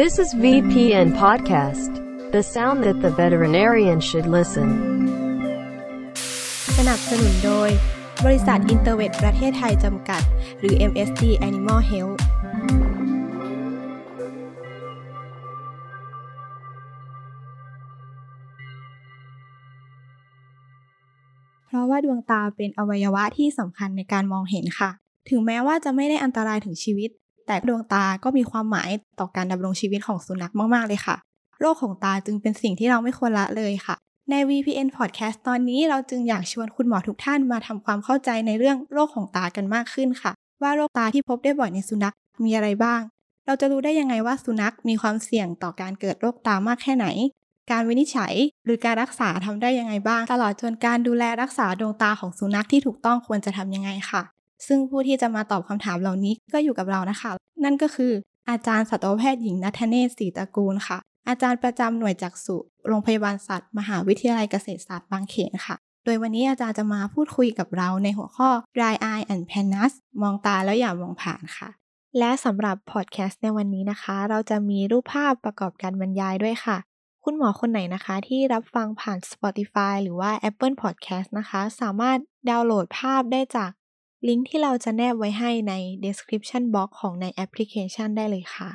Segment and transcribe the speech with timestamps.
[0.00, 1.92] This is VPN Podcast,
[2.32, 4.68] the sound that the veterinarian should listen.
[6.76, 7.70] สนับสนุนโดย
[8.24, 10.22] บริษัทอินเตอร์เวทประเทศไทยจำกัด
[10.60, 12.20] หรือ MSD Animal Health
[21.66, 24.90] เพราะว่าดวงตาเป็นอวัยวะที่สำคัญในการมองเห็นค่ะ
[25.28, 27.10] ถึงแม้ว่าจะไม่ได้อันตรายถึงชีวิต
[27.46, 31.16] แต่ดวงตาก็มีความหมายต่อการดำรงชีวิตของสุนัขมาก ๆ เลยค่ะ
[31.60, 33.94] โรคของตาจึงเป็นสิ่งที่เราไม่ควรละเลยค่ะ
[34.30, 40.32] ใน VPN Podcast ตอนนี้เราจึงอยากชวนคุณหมอทุกท่านมาทำความเข้าใจในเรื่องโรคของตากันมากขึ้นค่ะ
[40.62, 43.00] ว่าโรคตาที่พบได้บ่อยในสุนัขมีอะไรบ้าง
[43.46, 47.06] เราจะรู้ได้ยังไงว่าสุนัขมีความเสี่ยงต่อการเกิดโรคตามากแค่ไหน
[47.70, 54.22] การวินิจฉัยหรือการรักษาทำได้ยังไงบ้าง ตลอดจนการดูแลรักษาดวงตาของสุนัขที่ถูกต้องควรจะทำยังไงค่ะ
[54.66, 57.30] ซึ่งผู้ที่จะมาตอบคำถามเหล่านี้ก็อยู่กับเรานะคะ
[57.64, 58.12] นั่นก็คือ
[58.50, 60.98] อาจารย์สัตวแพทย์หญิงนัทเนศศรีตระกูลค่ะ
[61.28, 71.68] อาจารย์ประจำหน่วยจักษุโรงพยาบาลสัตว์ มหาวิทยาลัยเกษตรศาสตร์บางเขนค่ะ โดยวันนี้อาจารย์จะมาพูดคุยกับเราในหัวข้อ dry eye and pannus มองตาแล้วอย่ามองผ่านค่ะ
[72.18, 76.78] และสำหรับพอดแคสต์ในวันนี้นะคะ เราจะมีรูปภาพประกอบการบรรยายด้วยค่ะ
[77.24, 82.18] คุณหมอคนไหนนะคะที่รับฟังผ่าน Spotify หรือว่า Apple Podcast นะคะ สามารถ
[82.48, 83.70] ดาวน์โหลดภาพได้จาก
[84.28, 88.70] ลิงก์ที่เราจะแนบไว้ให้ใน description box ของในแอปพลิเคชันได้เลยค่ะ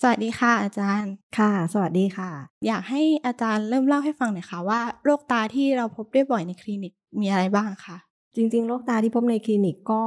[0.00, 2.30] สวัสดีค่ะ อาจารย์ ค่ะ สวัสดีค่ะ
[2.66, 7.96] อยากให้อาจารย์เริ่มเล่าให้ฟังหน่อยค่ะว่าโรคตาที่เราพบได้บ่อยในคลินิกมีอะไรบ้างคะ
[8.36, 10.02] จริงๆ โรคตาที่พบในคลินิกก็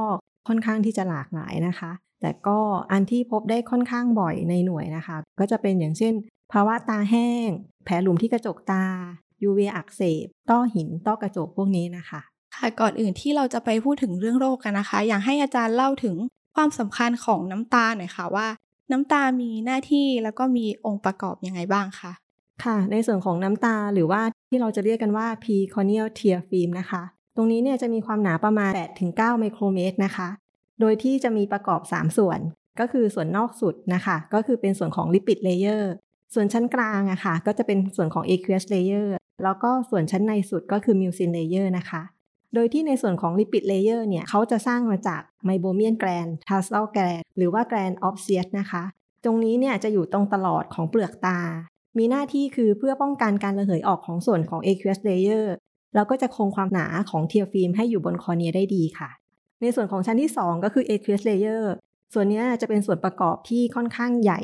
[0.48, 2.58] ค่อนข้างที่จะหลากหลายนะคะ แต่ก็
[2.92, 6.14] อันที่พบได้ค่อนข้างบ่อยในหน่วยนะคะ ก็จะเป็นอย่างเช่น
[6.52, 7.48] ภาวะตาแห้ง
[7.84, 8.84] แผลหลุมที่กระจกตา
[9.48, 12.20] UV อักเสบ ต้อหิน ต้อกระจกพวกนี้นะคะ
[12.58, 16.16] ค่ะก่อนอื่นที่เราจะไปพูดถึงเรื่องโรคกันนะคะ อยากให้อาจารย์เล่าถึง
[16.56, 18.46] ความสำคัญของน้ำตาหน่อยค่ะว่า
[18.92, 22.12] น้ำตามีหน้าที่แล้วก็มีองค์ประกอบยังไงบ้างคะ
[22.64, 27.02] ค่ะ ในส่วนของน้ำตาหรือว่าที่เราจะเรียกกันว่า p c o r n e a l tear film นะคะ
[27.36, 28.70] ตรงนี้เนี่ยจะมีความหนาประมาณ
[29.06, 30.28] 8-9 ไมโครเมตรนะคะ
[30.80, 32.38] โดยที่จะมีประกอบ 3 ส่วน
[32.80, 35.82] ก็คือส่วนนอกสุดนะคะ ก็คือเป็นส่วนของ lipid layer
[36.34, 39.08] ส่วนชั้นกลางอะค่ะ ก็จะเป็นส่วนของ aqueous layer
[39.44, 42.02] แล้วก็ส่วนชั้นในสุดก็คือ mucin layer นะคะ
[42.54, 48.82] โดยที่ในส่วนของ lipid layer เนี่ยเขาจะสร้างมาจาก meibomian gland tarsal gland หรือว่า gland of Sears นะคะ
[49.24, 51.38] ตรงนี้เนี่ยจะอยู่ตรงตลอดของเปลือกตา
[51.98, 55.46] มีหน้าที่คือเพื่อป้องกันการระเหยออกของส่วนของ aqueous layer
[55.94, 59.10] แล้วก็จะคงความหนาของเทียฟิล์มให้อยู่บนคอเนียได้ดีค่ะ
[59.60, 61.64] ในส่วนของชั้นที่ 2 ก็คือ aqueous layer
[62.14, 64.40] ส่วนนี้จะเป็นส่วนประกอบที่ค่อนข้างใหญ่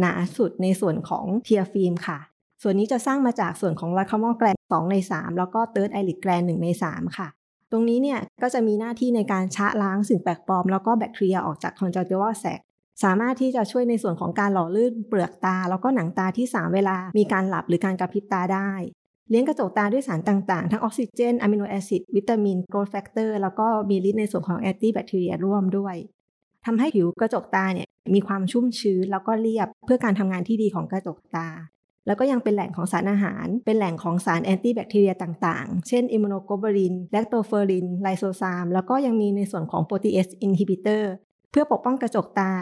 [0.00, 2.18] หนาสุดในส่วนของ tear film ค่ะ
[2.62, 7.28] ส่วนนี้จะสร้างมาจากส่วนของ lacrimal gland 2ใน 3 แล้วก็ third eyelid gland 1ใน 3 ค่ะ
[7.70, 12.60] ตรงนี้เนี่ยก็จะมีหน้าที่ในการชะล้างสิ่งแปลกปลอม แล้วก็แบคทีเรียออกจาก conjunctival sac
[13.02, 18.70] สามารถที่จะช่วยในส่วนของการหล่อลื่นเปลือกตา แล้วก็หนังตาที่ 3 เวลา มีการหลับหรือการกระพริบตาได้
[19.30, 25.96] เลี้ยงกระจกตาด้วยสารต่างๆ ทั้งออกซิเจน amino acid วิตามิน growth factor แล้วก็มีฤทธิ์ในส่วนของ antibacteria ร่วมด้วย
[26.66, 31.48] ทำให้ผิวกระจกตาเนี่ยมีความชุ่มชื้นแล้วก็เรียบเพื่อการทำงานที่ดีของกระจกตา
[32.06, 41.12] แล้วก็ยังเป็นแหล่งของสารอาหาร เป็นแหล่งของสาร antibacteria ต่างๆ เช่น immunoglobulin lactoferrin lysozyme แล้วก็ยังมีในส่วนของ protease inhibitor
[41.50, 42.52] เพื่อปกป้องกระจกตา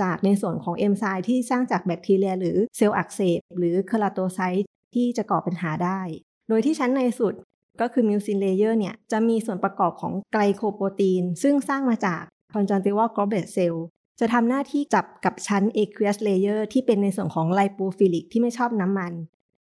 [0.00, 6.00] จากในส่วนของเอนไซม์ที่สร้างจากแบคทีเรีย หรือเซลล์อักเสบ หรือ keratocyte ที่จะก่อปัญหาได้
[6.48, 7.34] โดยที่ชั้นในสุด
[7.80, 12.22] ก็คือ mucin layer เนี่ยจะมีส่วนประกอบของ glycoprotein ซึ่งสร้างมาจาก
[12.54, 19.12] conjunctival goblet cell จ จะทำหน้าที่จับกับชั้น aqueous layer ที่เป็นในส่วนของ lipophilic ที่ไม่ชอบน้ำมัน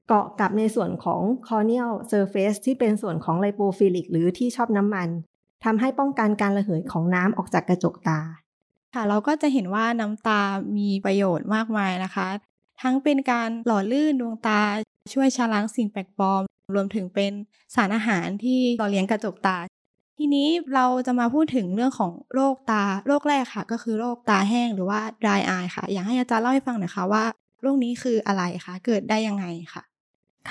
[0.09, 5.09] เกาะกับในส่วนของ corneal surface ที่เป็นส่วนของ lipophilic หรือที่ชอบน้ำมัน
[5.65, 8.21] ทำให้ป้องกันการระเหยของน้ำออกจากกระจกตา
[8.95, 10.41] ค่ะเราก็จะเห็นว่าน้ำตา
[10.77, 12.29] มีประโยชน์มากมายนะคะ
[12.83, 14.63] ทั้งเป็นการหล่อลื่นดวงตา
[15.13, 16.43] ช่วยชะล้างสิ่งแปลกปลอม
[16.75, 17.33] รวมถึงเป็น
[17.75, 19.57] สารอาหารที่หล่อเลี้ยงกระจกตา
[20.23, 27.25] ทีนี้เราจะมาพูดถึงเรื่องของโรคตาโรคแรกค่ะ ก็คือโรคตาแห้งหรือว่า dry eye ค่ะ อยากให้อาจารย์เล่าให้ฟังหน่อยค่ะว่า
[27.63, 29.83] โรคนี้คืออะไรคะเกิดได้ยังไงค่ะ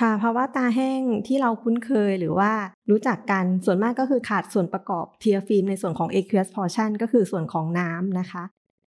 [0.00, 2.52] ค่ะภาวะตาแห้งที่เราคุ้นเคยหรือว่า
[2.90, 8.44] รู้จักกันส่วนมากก็คือขาดส่วนประกอบเทียฟิล์มในส่วนของ aqueous portion ก็คือส่วนของน้ำนะคะ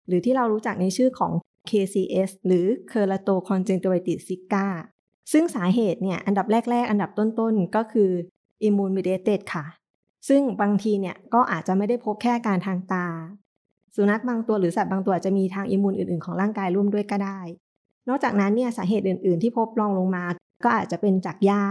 [0.06, 1.32] หรือที่เรารู้จักในชื่อของ
[1.70, 4.66] KCS หรือ Keratoconjunctivitis sicca
[5.32, 8.10] ซึ่งสาเหตุเนี่ยอันดับแรก ๆ อันดับต้นๆ ก็คือ
[8.66, 9.64] immune mediated ค่ะ
[10.28, 13.06] ซึ่งบางทีเนี่ยก็อาจจะไม่ได้พบแค่การทางตา
[13.96, 17.40] สุนัขบางตัวหรือสัตว์บางตัวอาจจะมีทางอิมมูนอื่นๆของร่างกายร่วมด้วยก็ได้
[18.08, 20.24] นอกจากนั้นเนี่ยสาเหตุอื่น ๆ ที่พบรองลงมา
[20.64, 21.64] ก็อาจจะเป็นจากยา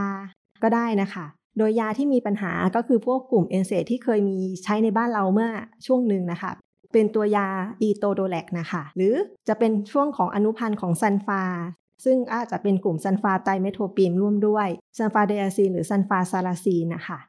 [0.63, 1.25] ก็ได้นะคะ
[1.57, 5.49] โดยยาที่มีปัญหาก็คือพวกกลุ่มเอนเซที่เคยมีใช้ในบ้านเราเมื่อ
[5.85, 6.51] ช่วงหนึ่งนะคะ
[6.93, 7.47] เป็นตัวยา
[7.81, 9.13] อีโตโดแลกนะคะ หรือ
[9.47, 11.43] จะเป็นช่วงของอนุพันธ์ของซันฟา
[12.05, 14.67] ซึ่งอาจจะเป็นกลุ่ม sulfa trimethoprim ร่วมด้วย
[14.97, 17.19] sulfadiazine หรือ sulfasalazine นะคะ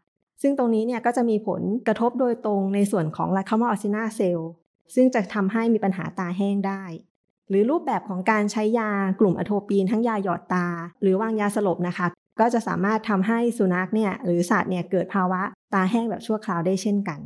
[0.42, 4.50] ซึ่งตรงนี้เนี่ยก็จะมีผลกระทบโดยตรงในส่วนของ lacrimal acinar cell
[4.94, 6.82] ซึ่งจะทำให้มีปัญหาตาแห้งได้
[7.48, 8.90] หรือรูปแบบของการใช้ยา
[9.20, 10.66] กลุ่ม atropine ทั้งยาหยอดตา
[11.02, 12.06] หรือวางยาสลบนะคะ
[12.40, 15.42] ก็จะสามารถทำให้สุนัขเนี่ยหรือสัตว์เนี่ยเกิดภาวะ
[15.74, 17.20] ตาแห้งแบบชั่วคราวได้เช่นกัน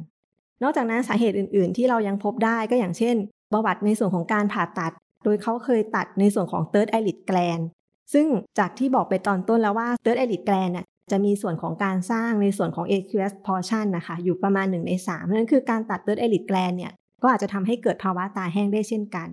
[0.63, 3.17] นอกจากนั้นสาเหตุอื่น ๆ ที่เรายังพบได้ก็อย่างเช่น
[3.53, 4.93] ประวัติในส่วนของการผ่าตัด
[5.25, 7.65] โดยเขาเคยตัดในส่วนของ third eyelid gland
[8.13, 8.27] ซึ่ง
[8.59, 16.93] จากที่บอกไปตอนต้นแล้วว่า third eyelid gland เนี่ย จะมีส่วนของการสร้างในส่วนของ aqueous portion นะคะอยู่ประมาณ1ใน3นั่นคือการตัด third eyelid gland เนี่ย
[17.23, 19.29] ก็อาจจะทำให้เกิดภาวะตาแห้งได้เช่นกัน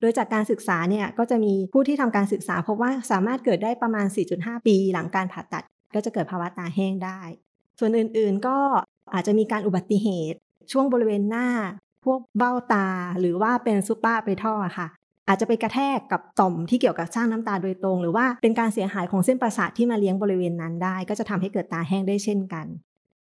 [0.00, 4.06] โดยจากการศึกษาเนี่ยก็จะมีผู้ที่ทำการศึกษาพบว่าสามารถเกิดได้ประมาณ
[4.36, 7.20] 4.5 ปี หลังการผ่าตัด ก็จะเกิดภาวะตาแห้งได้
[7.78, 8.58] ส่วนอื่นๆก็
[9.14, 10.38] อาจจะมีการอุบัติเหตุ
[10.72, 11.48] ช่วงบริเวณหน้า
[12.04, 12.88] พวกเบ้าตา
[13.20, 14.88] หรือว่าเป็นซูเปอร์ไปท่อค่ะ
[15.28, 22.66] อาจจะไปกระแทกกับต่อมที่เกี่ยวกับสร้างน้ำตาโดยตรง หรือว่าเป็นการเสียหายของเส้นประสาทที่มาเลี้ยงบริเวณนั้นได้ ก็จะทำให้เกิดตาแห้งได้เช่นกัน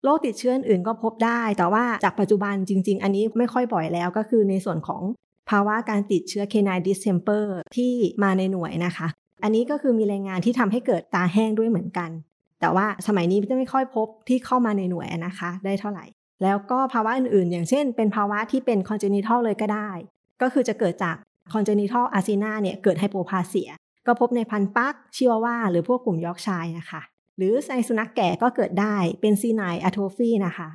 [0.04, 5.02] โรคติดเชื้ออื่นก็พบได้ แต่ว่าจากปัจจุบันจริง ๆ อันนี้ไม่ค่อยบ่อยแล้วก็คือในส่วนของ
[5.50, 7.44] ภาวะการติดเชื้อ canine distemper
[7.76, 9.06] ที่มาในหน่วยนะคะ
[9.42, 12.10] อันนี้ก็คือมีรายงานที่ทำให้เกิดตาแห้งด้วยเหมือนกัน
[12.60, 16.04] แต่ว่าสมัยนี้จะไม่ค่อยพบที่เข้ามาในหน่วยนะคะ ได้เท่าไหร่
[16.42, 19.90] แล้วก็ภาวะอื่นๆ อย่างเช่น เป็นภาวะที่เป็น congenital เลยก็ได้
[20.42, 21.16] ก็คือจะเกิดจาก
[21.52, 23.70] congenital acinar เนี่ยเกิด hypoplasia
[24.06, 27.00] ก็พบในพันธุ์ปั๊กชิวาวา หรือพวกกลุ่มยอร์กเชียร์นะคะ
[27.36, 30.68] หรือในสุนัขแก่ก็เกิดได้เป็น senile atrophy นะคะ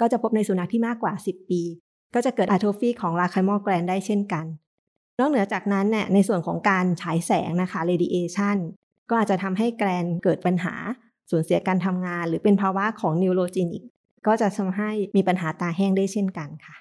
[0.00, 1.62] ก็จะพบในสุนัขที่มากกว่า 10 ปี
[2.14, 4.44] ก็จะเกิด atrophy ของ lacrimal gland ได้เช่นกัน
[5.18, 8.56] นอกเหนือจากนั้นเนี่ยในส่วนของการฉายแสงนะคะ radiation
[9.08, 10.74] ก็อาจจะทำให้ gland เกิดปัญหา
[11.30, 13.82] สูญเสียการทำงาน หรือเป็นภาวะของ neurogenic
[14.26, 16.76] ก็จะทำให้มีปัญหาตาแห้งได้เช่นกันค่ะ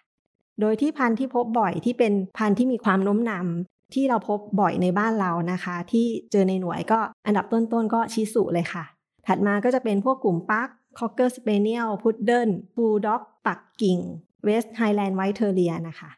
[0.62, 8.84] โดยที่พันธุ์ที่พบบ่อยที่เป็นพันธุ์ที่มีความโน้มนำที่เราพบบ่อยในบ้านเรานะคะ ที่เจอในหน่วยก็อันดับต้นๆก็ชิห์สุเลยค่ะ
[9.28, 10.70] ถัดมาก็จะเป็นพวกกลุ่มปั๊ก
[11.00, 14.00] คอกเกอร์สเปเนียลพุดเดิลบูลด็อก ปักกิ่ง
[14.44, 16.10] เวสต์ไฮแลนด์ไวท์เทอร์เรียนะคะ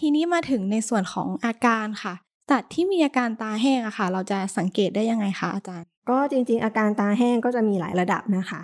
[0.00, 2.14] ทีนี้มาถึงในส่วนของอาการค่ะ
[2.50, 8.60] สัตว์ที่มีอาการตาแห้งอะค่ะ เราจะสังเกตได้ยังไงคะอาจารย์ ก็จริงๆ อาการตาแห้งก็จะมีหลายระดับนะคะ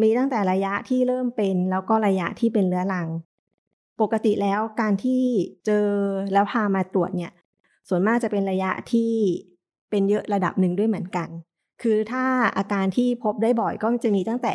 [0.00, 3.08] มีตั้งแต่ระยะที่เริ่มเป็น แล้วก็ระยะที่เป็นเรื้อรัง
[4.00, 5.22] ปกติแล้วการที่
[5.66, 5.86] เจอ
[6.32, 7.32] แล้วพามาตรวจเนี่ย
[7.88, 9.12] ส่วนมากจะเป็นระยะที่
[9.90, 11.28] เป็นเยอะระดับหนึ่งด้วยเหมือนกัน
[11.82, 12.24] คือถ้า
[12.56, 14.54] อาการที่พบได้บ่อยก็จะมีตั้งแต่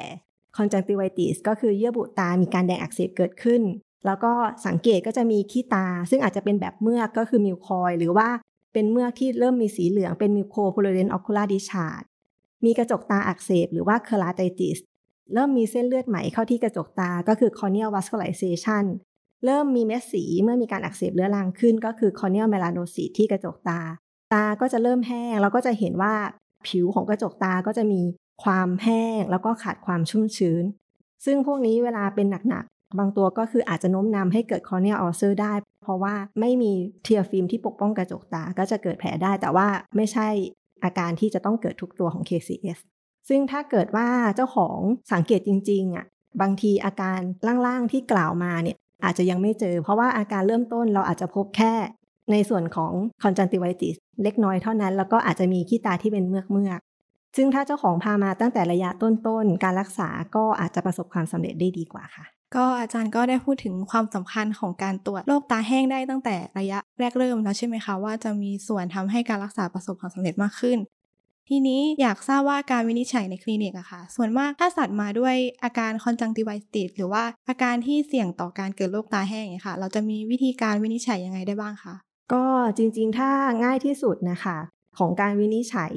[0.57, 3.61] conjunctivitis ก็คือเยื่อบุตา มีการแดงอักเสบเกิดขึ้น
[4.05, 4.33] แล้วก็
[4.67, 8.29] สังเกตก็จะมีขี้ตา ซึ่งอาจจะเป็นแบบเมือกก็คือมิวคอย หรือว่า
[8.73, 12.03] เป็นเมือกที่เริ่มมีสีเหลืองเป็นมิวโคโพลเรนออคูลาดิชาร์ด
[12.65, 14.77] มีกระจกตาอักเสบ หรือว่าเคอราไตติส
[15.33, 18.85] เริ่มมีเส้นเลือดใหม่เข้าที่กระจกตา ก็คือ corneal vascularization
[19.45, 23.81] เริ่มมีเม็ดสีเมื่อมีการอักเสบเรื้อรังขึ้น ก็คือ corneal melanocyte ที่กระจกตา
[24.33, 26.13] ตาก็จะเริ่มแห้งแล้วก็จะเห็นว่า
[26.67, 28.01] ผิวของกระจกตาก็จะมี
[28.43, 30.63] ความแห้งแล้วก็ขาดความชุ่มชื้น
[31.25, 35.53] ซึ่งพวกนี้เวลาเป็นหนักๆ บางตัวก็คืออาจจะโน้มนำให้เกิด corneal ulcer ได้
[35.83, 36.71] เพราะว่าไม่มี
[37.03, 40.27] tear film ที่ปกป้องกระจกตาก็จะเกิดแผลได้ แต่ว่าไม่ใช่
[40.83, 42.79] อาการที่จะต้องเกิดทุกตัวของ KCS
[43.29, 44.77] ซึ่งถ้าเกิดว่าเจ้าของ
[45.13, 46.05] สังเกตจริงๆอะ
[46.41, 47.19] บางทีอาการ
[47.65, 51.73] ล่างๆที่กล่าวมาเนี่ย อาจจะยังไม่เจอ เพราะว่าอาการเริ่มต้นเราอาจจะพบแค่
[52.31, 52.91] ในส่วนของ
[53.23, 56.79] conjunctivitis เล็กน้อยเท่านั้น แล้วก็อาจจะมีขี้ตาที่เป็นเมือกเมือก
[57.35, 62.25] ซึ่งถ้าเจ้าของพามาตั้งแต่ระยะต้นๆ การรักษาก็อาจจะประสบความสำเร็จได้ดีกว่าค่ะ
[62.55, 70.77] ก็อาจารย์ก็ได้พูดถึงความสำคัญของการตรวจโรคตาแห้งได้ตั้งแต่ระยะแรกเริ่มแล้วใช่ไหมคะว่าจะมีส่วนทำให้การรักษาประสบความสำเร็จมากขึ้น
[71.49, 81.93] ทีนี้อยากทราบว่าการวินิจฉัยในคลินิกอะค่ะ ส่วนมากถ้าสัตว์มาด้วยอาการคอนจังติไวติสหรือว่าอาการที่เสี่ยงต่อการเกิดโรคตาแห้งเนี่ยค่ะ เราจะมีวิธีการวินิจฉัยยังไงได้บ้างคะ
[82.33, 82.45] ก็
[82.77, 83.29] จริงๆ ถ้า
[83.63, 84.57] ง่ายที่สุดนะคะ
[84.97, 85.93] ของการวินิจฉัย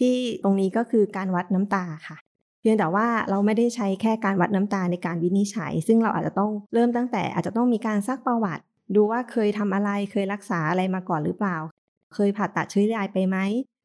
[0.00, 2.16] ที่ตรงนี้ก็คือการวัดน้ำตาค่ะ
[2.60, 8.62] เพียงแต่ว่าเราไม่ได้ใช้แค่การวัดน้ำตาในการวินิจฉัย ซึ่งเราอาจจะต้องเริ่มตั้งแต่อาจจะต้องมีการซักประวัติ
[8.94, 11.56] ดูว่าเคยทำอะไรเคยรักษาอะไรมาก่อนหรือเปล่า
[12.14, 13.36] เคยผ่าตัดชื้อรายไปไหม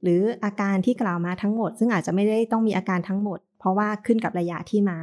[0.06, 5.00] หรืออาการที่กล่าวมาทั้งหมด ซึ่งอาจจะไม่ได้ต้องมีอาการทั้งหมด เพราะว่าขึ้นกับระยะที่มา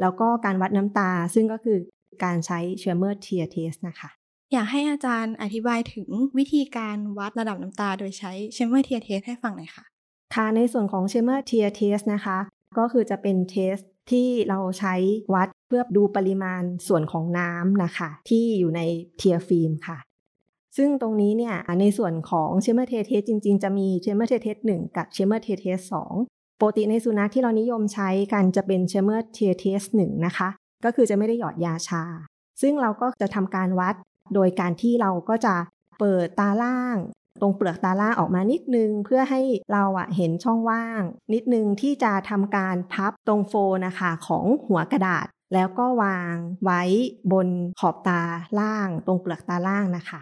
[0.00, 1.78] แล้วก็การวัดน้ำตาซึ่งก็คือ
[2.24, 4.10] การใช้ Schirmer tear test นะคะ
[4.52, 6.08] อยากให้อาจารย์อธิบายถึง
[6.38, 9.84] วิธีการวัดระดับน้ำตาโดยใช้ Schirmer tear test ให้ฟังหน่อยค่ะ
[10.34, 12.38] ค่ะในส่วนของ Schirmer tear test นะคะ
[12.78, 13.76] ก็คือจะเป็น test
[14.10, 14.94] ที่เราใช้
[15.34, 18.80] วัดเพื่อดูปริมาณส่วนของน้ำนะคะ ที่อยู่ใน
[19.16, 19.98] tear film ค่ะ
[20.76, 26.12] ซึ่งตรงนี้เนี่ยในส่วนของ Schirmer tear test จริง ๆ จะมี Schirmer tear test หนึ่งกับ Schirmer tear test สอง
[26.60, 30.48] ปกติในสุนัขที่เรานิยมใช้กันจะเป็น Schirmer tear test หนึ่งนะคะ
[30.84, 32.04] ก็คือจะไม่ได้หยอดยาชา
[32.62, 33.94] ซึ่งเราก็จะทำการวัด
[34.34, 35.54] โดยการที่เราก็จะ
[35.98, 36.96] เปิดตาล่าง
[37.40, 39.40] ตรงเปลือกตาล่างออกมานิดนึง เพื่อให้
[39.72, 43.54] เราอะเห็นช่องว่าง นิดนึงที่จะทำการพับตรงโฟ
[43.86, 46.34] นะคะของหัวกระดาษ แล้วก็วาง
[46.64, 46.82] ไว้
[47.32, 47.48] บน
[47.80, 48.22] ขอบตา
[48.60, 50.20] ล่าง ตรงเปลือกตาล่างนะคะ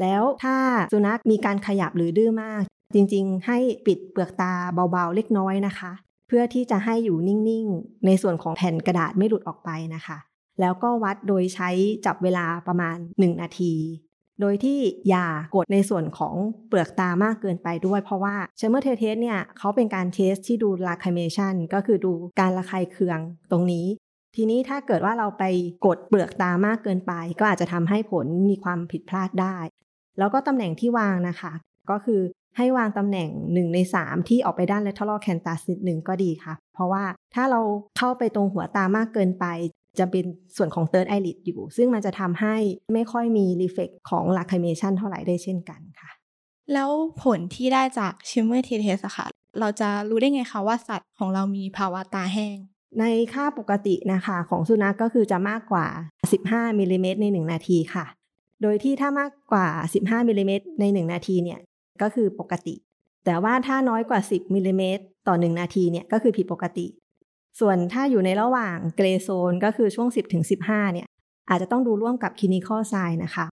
[0.00, 0.56] แล้วถ้า
[0.92, 2.62] สุนัขมีการขยับหรือดื้อมาก
[2.94, 5.92] จริงๆ ให้ปิดเปลือกตาเบาๆเล็กน้อยนะคะ
[6.28, 10.18] เพื่อที่จะให้อยู่นิ่งๆ ในส่วนของแผ่นกระดาษไม่หลุดออกไปนะคะ
[10.60, 11.70] แล้วก็วัดโดยใช้
[12.06, 13.74] จับเวลาประมาณ 1 นาที
[14.40, 14.78] โดยที่
[15.08, 16.34] อย่ากดในส่วนของ
[16.68, 23.18] เปลือกตามากเกินไปด้วย เพราะว่า Schirmer tear test เนี่ยเขาเป็นการ test ที่ดู lacrimation ก็คือดูการระคายเคือง
[23.50, 23.86] ตรงนี้
[24.36, 25.44] ทีนี้ถ้าเกิดว่าเราไป
[25.86, 29.56] กดเปลือกตามากเกินไป ก็อาจจะทำให้ผลมีความผิดพลาดได้
[30.18, 31.52] แล้วก็ตำแหน่งที่วางนะคะ
[31.90, 32.20] ก็คือ
[32.56, 37.60] ให้วางตำแหน่ง 1 ใน 3 ที่ออกไปด้าน lateral canthus นิดหนึ่งก็ดีค่ะ เพราะว่าถ้าเรา
[37.98, 39.44] เข้าไปตรงหัวตามากเกินไป
[39.98, 40.24] จะเป็น
[40.56, 42.56] ส่วนของ third eyelid อยู่ ซึ่งมันจะทำให้
[42.94, 46.10] ไม่ค่อยมี reflex ของ lacrimation เท่าไหร่ได้เช่นกันค่ะ
[46.72, 46.90] แล้ว
[47.22, 49.26] ผลที่ได้จาก shimmer t test อะค่ะ
[49.60, 52.56] เราจะรู้ได้ไงคะว่าสัตว์ของเรามีภาวะตาแห้ง
[53.00, 55.86] ในค่าปกตินะคะของสุนัขกก็คือจะมากกว่า
[56.32, 58.04] 15มิลลิเมตรใน 1 นาทีค่ะ
[58.62, 61.60] โดยที่ถ้ามากกว่า 15มิลลิเมตรใน 1 นาทีเนี่ย
[62.02, 62.74] ก็คือปกติ
[63.24, 66.86] แต่ว่าถ้าน้อยกว่า 10มิลลิเมตรต่อ 1 นาทีเนี่ยก็คือผิดปกติ
[67.60, 71.06] ส่วนถ้าอยู่ในระหว่างเกรโซนก็คือช่วง 10ถึง15เนี่ย
[71.48, 73.46] อาจจะต้องดูร่วมกับคลินิคอลไซน์นะคะ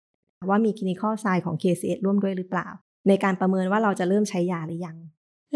[0.49, 2.69] ว่ามีคลินิคอลไซน์ของ KCS ร่วมด้วยหรือเปล่า
[3.09, 4.97] ในการประเมินว่าเราจะเริ่มใช้ยาหรือยัง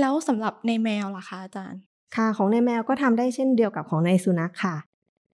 [0.00, 1.80] แล้วสำหรับในแมวล่ะคะอาจารย์
[2.16, 4.76] ค่ะของในแมวก็ทำได้เช่นเดียวกับของในสุนัขค่ะ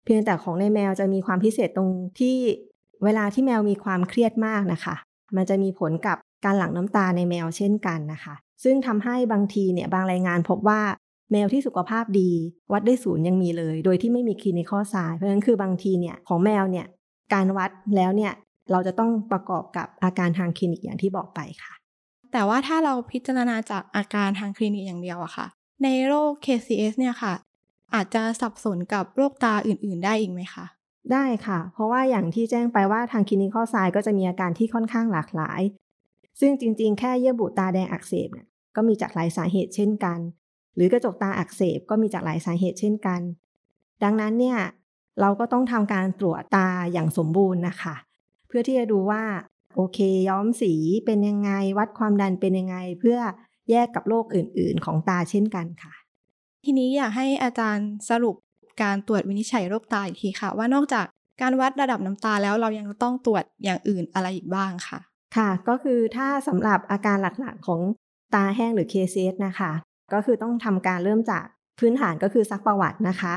[0.04, 1.90] เพียงแต่ของในแมวจะมีความพิเศษตรง
[2.20, 2.36] ที่
[3.04, 4.94] เวลาที่แมวมีความเครียดมากนะคะ
[5.36, 10.80] มันจะมีผลกับการหลั่งน้ำตาในแมวเช่นกันนะคะ ซึ่งทำให้บางทีเนี่ยบางรายงานพบว่า
[11.32, 12.30] แมวที่สุขภาพดี
[12.72, 16.86] วัดได้ศูนย์ยังมีเลย โดยที่ไม่มีคลินิคอลไซน์เพราะฉะนั้นคือบางทีเนี่ยของแมวเนี่ย
[17.32, 18.32] การวัดแล้วเนี่ย
[18.70, 21.74] เราจะต้องประกอบกับอาการทางคลินิกอย่างที่บอกไปค่ะ
[22.32, 25.46] แต่ว่าถ้าเราพิจารณาจากอาการทางคลินิกอย่างเดียวอะค่ะ
[25.84, 27.34] ในโรค KCS เนี่ยค่ะ
[27.94, 30.64] อาจจะสับสนกับโรคตาอื่น ๆ ได้อีกไหมคะ
[31.12, 35.60] ได้ค่ะ เพราะว่าอย่างที่แจ้งไปว่าทางคลินิคอไซก็จะมีอาการที่ค่อนข้างหลากหลาย
[36.40, 40.18] ซึ่งจริงๆ แค่เยื่อบุตาแดงอักเสบเนี่ยก็มีจากหลายสาเหตุเช่นกัน
[40.74, 43.20] หรือกระจกตาอักเสบก็มีจากหลายสาเหตุเช่นกัน
[44.02, 44.58] ดังนั้นเนี่ย
[45.20, 47.94] เราก็ต้องทำการตรวจตาอย่างสมบูรณ์นะคะ
[48.46, 49.22] เพื่อที่จะดูว่า
[49.74, 50.72] โอเค ย้อมสี
[51.06, 53.18] เป็นยังไงวัดความดันเป็นยังไง เพื่อ
[53.70, 55.94] แยกกับโรคอื่น ๆ ของตาเช่นกันค่ะ
[56.64, 58.36] ทีนี้อยากให้อาจารย์สรุป
[58.82, 61.06] การตรวจวินิจฉัยโรคตาอีกทีค่ะ ว่านอกจาก
[61.42, 64.98] การวัดระดับน้ำตาแล้วเรายังต้องตรวจอย่างอื่นอะไรอีกบ้างค่ะ
[65.36, 67.80] ค่ะ ก็คือถ้าสำหรับอาการหลักๆของ
[68.34, 69.72] ตาแห้งหรือ KCS นะคะ
[70.12, 71.44] ก็คือต้องทำการเริ่มจาก
[71.80, 73.34] พื้นฐานก็คือซักประวัตินะคะ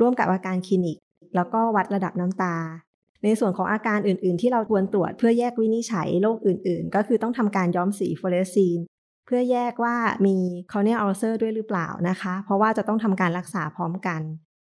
[0.00, 0.96] ร่วมกับอาการคลินิก
[1.36, 2.56] แล้วก็วัดระดับน้ำตา
[3.24, 8.78] ในส่วนของอาการอื่น ๆ ที่เราควรตรวจเพื่อแยกวินิจฉัยโรคอื่น ๆ ก็คือต้องทำการย้อมสีฟลูออเรสซีน
[9.26, 9.96] เพื่อแยกว่า
[10.26, 10.36] มี
[10.72, 14.20] corneal ulcer ด้วยหรือเปล่านะคะ เพราะว่าจะต้องทำการรักษาพร้อมกัน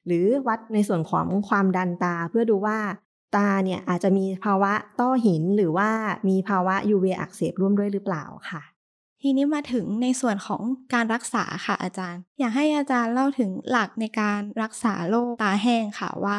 [0.05, 2.77] หรือวัดในส่วนของความดันตาเพื่อดูว่า
[3.35, 5.89] ตาเนี่ยอาจจะมีภาวะต้อหินหรือว่า
[6.27, 8.61] มีภาวะ UV อักเสบร่วมด้วยหรือเปล่าค่ะ
[9.21, 10.61] ทีนี้มาถึงในส่วนของ
[10.93, 16.37] การรักษาค่ะอาจารย์ อยากให้อาจารย์เล่าถึงหลักในการรักษาโรคตาแห้งค่ะว่า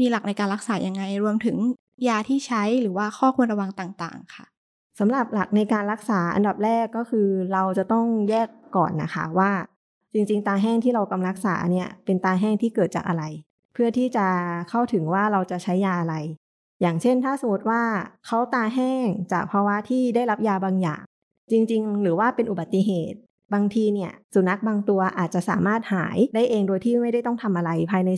[0.00, 1.56] มีหลักในการรักษายังไงรวมถึง
[2.08, 4.46] ยาที่ใช้หรือว่าข้อควรระวังต่างๆ ค่ะ
[4.98, 9.50] สำหรับหลักในการรักษาอันดับแรกก็คือเราจะต้องแยกก่อนนะคะว่า
[10.16, 13.24] จริงๆ ตาแห้งที่เรากำลังรักษาเนี่ยเป็นตาแห้งที่เกิดจากอะไร
[13.72, 14.26] เพื่อที่จะ
[14.70, 16.16] เข้าถึงว่าเราจะใช้ยาอะไร
[16.80, 17.82] อย่างเช่น ถ้าสมมติว่า
[18.26, 21.02] เขาตาแห้งจากภาวะที่ได้รับยาบางอย่าง
[21.50, 23.18] จริงๆ หรือว่าเป็นอุบัติเหตุ
[23.54, 28.10] บางทีเนี่ยสุนัขบางตัวอาจจะสามารถหายได้เองโดยที่ไม่ได้ต้องทำอะไรภายใน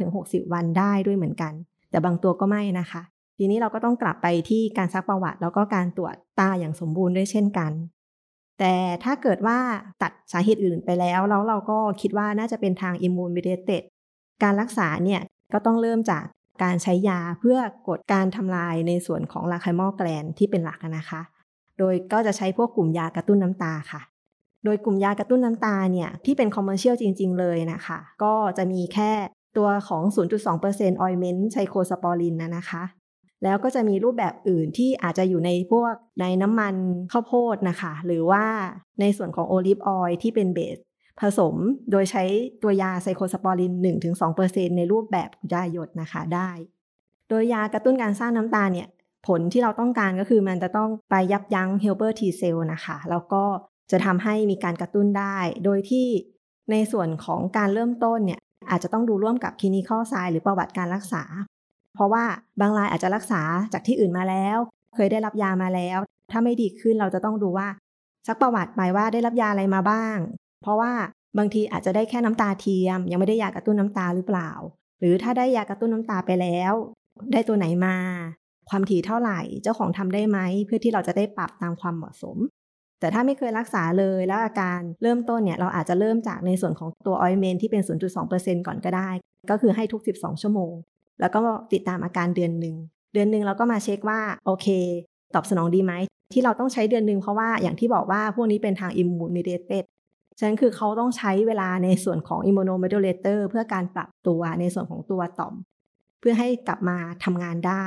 [0.00, 1.52] 45-60 วันได้ด้วยเหมือนกัน
[1.90, 3.02] แต่บางตัวก็ไม่นะคะ
[3.38, 7.72] ทีนี้เราก็ต้องกลับไปที่การซักประวัติ แล้วก็การตรวจตาอย่างสมบูรณ์ด้วยเช่นกัน
[8.58, 9.58] แต่ถ้าเกิดว่า
[10.02, 13.82] ตัดสาเหตุอื่นไปแล้ว แล้วเราก็คิดว่าน่าจะเป็นทาง immune mediated
[14.42, 15.20] การรักษาเนี่ย
[15.52, 16.24] ก็ต้องเริ่มจาก
[16.62, 17.58] การใช้ยาเพื่อ
[17.88, 21.20] กดการทำลายในส่วนของลาไคมอลแกลนที่เป็นหลักนะคะ
[21.78, 24.02] โดยก็จะใช้พวกกลุ่มยากระตุ้นน้ำตาค่ะ
[24.64, 29.12] โดยกลุ่มยากระตุ้นน้ำตาเนี่ยที่เป็นคอมเมอร์เชียลจริง ๆ เลยนะคะ ก็จะมีแค่
[29.56, 30.02] ตัวของ
[30.52, 32.82] 0.2% ointment cyclosporine นะนะคะ
[33.44, 36.74] แล้วก็จะมีรูปแบบอื่นที่อาจจะอยู่ในพวกในน้ำมัน
[37.12, 38.44] ข้าวโพดนะคะ หรือว่า
[39.00, 40.76] ในส่วนของ olive oil ที่เป็น base
[41.20, 41.54] ผสม
[41.90, 42.24] โดยใช้
[42.62, 43.72] ตัวยา cyclosporine
[44.26, 46.50] 1-2%ในรูปแบบยาหยดนะคะได้
[47.28, 48.88] โดยยากระตุ้นการสร้างน้ำตาเนี่ย
[49.26, 53.44] ผลที่เราต้องการก็คือมันจะต้องไปยับยั้ง helper T cell นะคะ แล้วก็
[53.90, 56.06] จะทำให้มีการกระตุ้นได้ โดยที่
[56.70, 61.22] ในส่วนของการเริ่มต้นเนี่ยอาจจะต้องดูร่วมกับ clinical sign หรือประวัติการรักษา
[61.94, 62.24] เพราะว่า
[62.60, 64.58] บางรายอาจจะรักษาจากที่อื่นมาแล้ว
[64.94, 65.98] เคยได้รับยามาแล้ว
[66.30, 67.68] ถ้าไม่ดีขึ้นเราจะต้องดูว่า
[68.26, 70.16] ซักประวัติไปว่าได้รับยาอะไรมาบ้าง
[70.62, 70.92] เพราะว่า
[71.38, 74.50] บางทีอาจจะได้แค่น้ำตาเทียม ยังไม่ได้ยากระตุ้นน้ำตาหรือเปล่า
[75.00, 76.72] หรือถ้าได้ยากระตุ้นน้ำตาไปแล้ว
[77.32, 77.96] ได้ตัวไหนมา
[78.70, 82.36] ความถี่เท่าไหร่เจ้าของทำได้ไหมเพื่อที่เราจะได้ปรับตามความเหมาะสม
[83.00, 87.82] แต่ถ้าไม่เคยรักษาเลยแล้วอาการเริ่มต้นเนี่ยเราอาจจะเริ่มจากในส่วนของตัว ointment ที่เป็น
[88.24, 89.10] 0.2%ก่อนก็ได้
[89.50, 90.72] ก็คือให้ทุก 12 ชั่วโมง
[91.20, 91.40] แล้วก็
[91.72, 92.76] ติดตามอาการเดือนหนึ่ง
[93.12, 94.66] เดือนหนึ่งเราก็มาเช็คว่าโอเค
[95.34, 95.92] ตอบสนองดีไหม
[96.32, 99.72] ที่เราต้องใช้เดือนหนึ่งเพราะว่าอย่างที่บอกว่าพวกนี้เป็นทาง immune-mediated
[100.38, 105.54] ฉะนั้นคือเขาต้องใช้เวลาในส่วนของ immunomodulator เพื่อการปรับตัวในส่วนของตัวต่อม
[106.20, 107.84] เพื่อให้กลับมาทำงานได้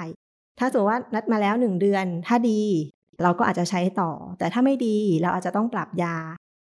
[0.60, 2.62] ถ้าสมมติว่านัดมาแล้วหนึ่งเดือน ถ้าดี
[3.24, 6.16] เราก็อาจจะใช้ต่อ แต่ถ้าไม่ดีเราอาจจะต้องปรับยา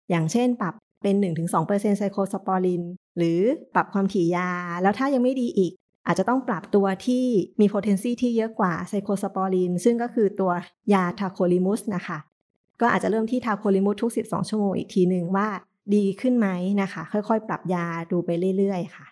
[0.09, 1.15] อย่างเช่นปรับเป็น
[1.57, 2.83] 1-2% cyclosporine
[3.17, 3.39] หรือ
[3.73, 4.49] ปรับความถี่ยา
[4.81, 5.71] แล้วถ้ายังไม่ดีอีก
[6.05, 7.25] อาจจะต้องปรับตัวที่
[7.59, 10.51] มี potency ที่เยอะกว่า cyclosporine ซึ่งก็คือตัว
[10.93, 12.17] ยา tacrolimus นะคะ
[12.81, 15.47] ก็อาจจะเริ่มที่ tacrolimus ทุก 12 ชั่วโมงอีกทีหนึ่งว่า
[15.95, 16.47] ดีขึ้นไหม
[16.81, 19.05] นะคะ ค่อยๆ ปรับยาดูไปเรื่อยๆ ค่ะ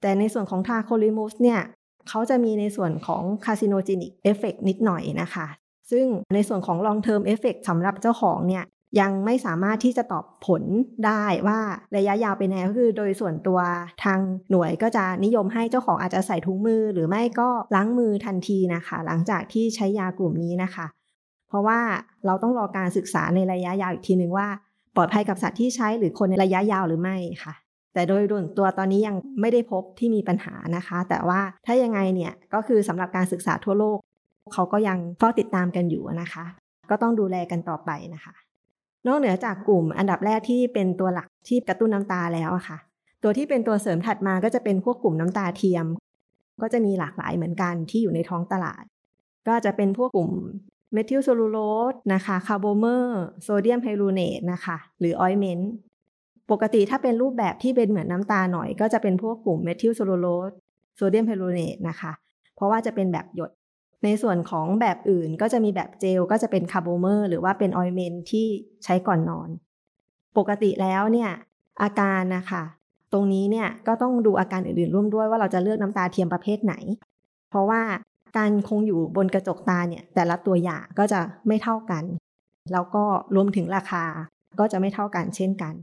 [0.00, 1.60] แต่ในส่วนของ tacrolimus เนี่ย
[2.08, 5.46] เขาจะมีในส่วนของ carcinogenic effect นิดหน่อยนะคะ
[5.90, 8.64] ซึ่งในส่วนของ long term effect สำหรับเจ้าของเนี่ย
[9.00, 10.62] ยังไม่สามารถที่จะตอบผล
[11.06, 11.58] ได้ว่า
[11.96, 13.60] ระยะยาวเป็นไงก็คือโดยส่วนตัว
[14.04, 14.20] ทาง
[14.50, 20.86] หน่วยก็จะนิยมให้เจ้าของอาจจะใส่ถุงมือ หรือไม่ก็ล้างมือทันทีนะคะ หลังจากที่ใช้ยากลุ่มนี้นะคะ
[21.48, 21.80] เพราะว่า
[22.26, 24.48] เราต้องรอการศึกษาในระยะยาวอีกทีหนึ่งว่า
[24.96, 27.54] ปลอดภัยกับสัตว์ที่ใช้หรือคนในระยะยาวหรือไม่ค่ะ
[27.94, 33.98] แต่โดยรวมตัวตอนนี้ยังไม่ได้พบที่มีปัญหานะคะ แต่ว่าถ้ายังไงเนี่ยก็คือสำหรับการศึกษาทั่วโลก
[34.52, 36.44] เขาก็ยังเฝ้าติดตามกันอยู่นะคะ
[36.90, 38.34] ก็ต้องดูแลกันต่อไปนะคะ
[39.06, 42.78] นอกเหนือจากกลุ่มอันดับแรกที่เป็นตัวหลักที่กระตุ้นน้ำตาแล้วอะค่ะ
[43.22, 45.86] ตัวที่เป็นตัวเสริมถัดมาก็จะเป็นพวกกลุ่มน้ำตาเทียม
[46.62, 48.84] ก็จะมีหลากหลายเหมือนกันที่อยู่ในท้องตลาด
[49.48, 50.30] ก็จะเป็นพวกกลุ่ม
[50.92, 55.70] methylcellulose นะคะ carbomer sodium hyaluronate นะคะหรือ ointment
[56.50, 60.52] ปกติถ้าเป็นรูปแบบที่เป็นเหมือนน้ำตาหน่อย ก็จะเป็นพวกกลุ่ม methylcellulose
[60.96, 62.12] sodium hyaluronate นะคะ
[62.56, 63.50] เพราะว่าจะเป็นแบบหยด
[64.04, 68.46] ในส่วนของแบบอื่นก็จะมีแบบเจลก็จะเป็น carbomer หรือว่าเป็น ointment ที่
[68.84, 69.48] ใช้ก่อนนอน
[70.36, 71.30] ปกติแล้วเนี่ย
[71.82, 72.62] อาการนะคะ
[73.12, 76.74] ตรงนี้เนี่ยก็ต้องดูอาการอื่นๆร่วมด้วยว่าเราจะเลือกน้ำตาเทียมประเภทไหน
[77.50, 77.82] เพราะว่า
[78.36, 82.04] การคงอยู่บนกระจกตาเนี่ยแต่ละตัวอย่างก็จะไม่เท่ากัน
[82.72, 84.04] แล้วก็รวมถึงราคา
[84.58, 85.74] ก็จะไม่เท่ากันเช่นกัน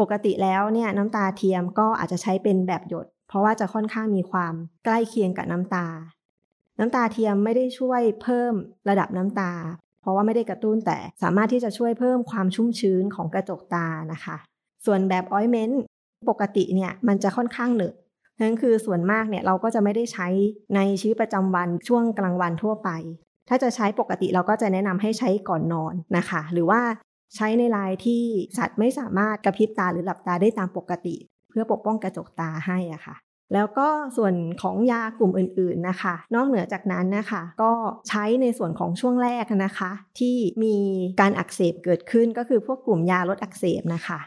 [0.00, 5.86] ปกติแล้วเนี่ยน้ำตาเทียมก็อาจจะใช้เป็นแบบหยด เพราะว่าจะค่อนข้างมีความใกล้เคียงกับน้ำตา
[6.78, 8.54] น้ำตาเทียมไม่ได้ช่วยเพิ่ม
[8.88, 9.52] ระดับน้ำตา
[10.00, 14.36] เพราะว่าไม่ได้กระตุ้นแต่สามารถที่จะช่วยเพิ่มความชุ่มชื้นของกระจกตานะคะ
[14.86, 15.82] ส่วนแบบออยเมนต์
[16.28, 17.94] ปกติเนี่ยมันจะค่อนข้างเหนอะ
[18.40, 20.28] นั่นคือส่วนมากเนี่ยเราก็จะไม่ได้ใช้
[20.74, 22.90] ในชีวิตประจำวันช่วงกลางวันทั่วไป
[23.48, 26.80] ถ้าจะใช้ปกติเราก็จะแนะนำให้ใช้ก่อนนอนนะคะ หรือว่า
[27.36, 28.22] ใช้ในลายที่
[28.58, 31.16] สัตว์ไม่สามารถกระพริบตาหรือหลับตาได้ตามปกติ
[31.48, 33.16] เพื่อปกป้องกระจกตาให้อะค่ะ
[33.54, 37.72] แล้วก็ส่วนของยากลุ่มอื่นๆนะคะ นอกเหนือจากนั้นนะคะ ก็
[38.08, 40.76] ใช้ในส่วนของช่วงแรกนะคะ ที่มี
[41.20, 44.18] การอักเสบเกิดขึ้นก็คือพวกกลุ่มยาลดอักเสบนะคะ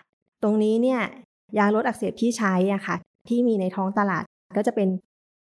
[0.43, 1.01] ตรงนี้เนี่ย
[1.57, 2.95] ยาลดอักเสบที่ใช้อะค่ะ
[3.29, 4.23] ที่มีในท้องตลาด
[4.57, 4.89] ก็จะเป็น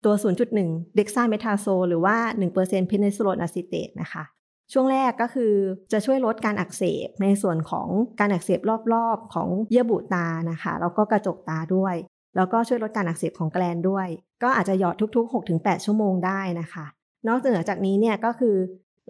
[0.04, 0.14] ตัว
[0.54, 4.24] 0.1 dexamethasone หรือว่า 1% prednisolone acetate นะคะ
[4.72, 5.52] ช่วงแรกก็คือ
[5.92, 7.88] จะช่วยลดการอักเสบในส่วนของ
[8.20, 8.60] การอักเสบ
[8.92, 11.94] รอบๆ ของเยื่อบุตานะคะ แล้วก็กระจกตาด้วย
[12.36, 14.08] แล้วก็ช่วยลดการอักเสบของ gland ด้วย
[14.42, 16.86] ก็อาจจะหยอดทุก ๆ 6-8 ชั่วโมงได้นะคะ
[17.28, 18.56] นอกเหนือจากนี้เนี่ยก็คือ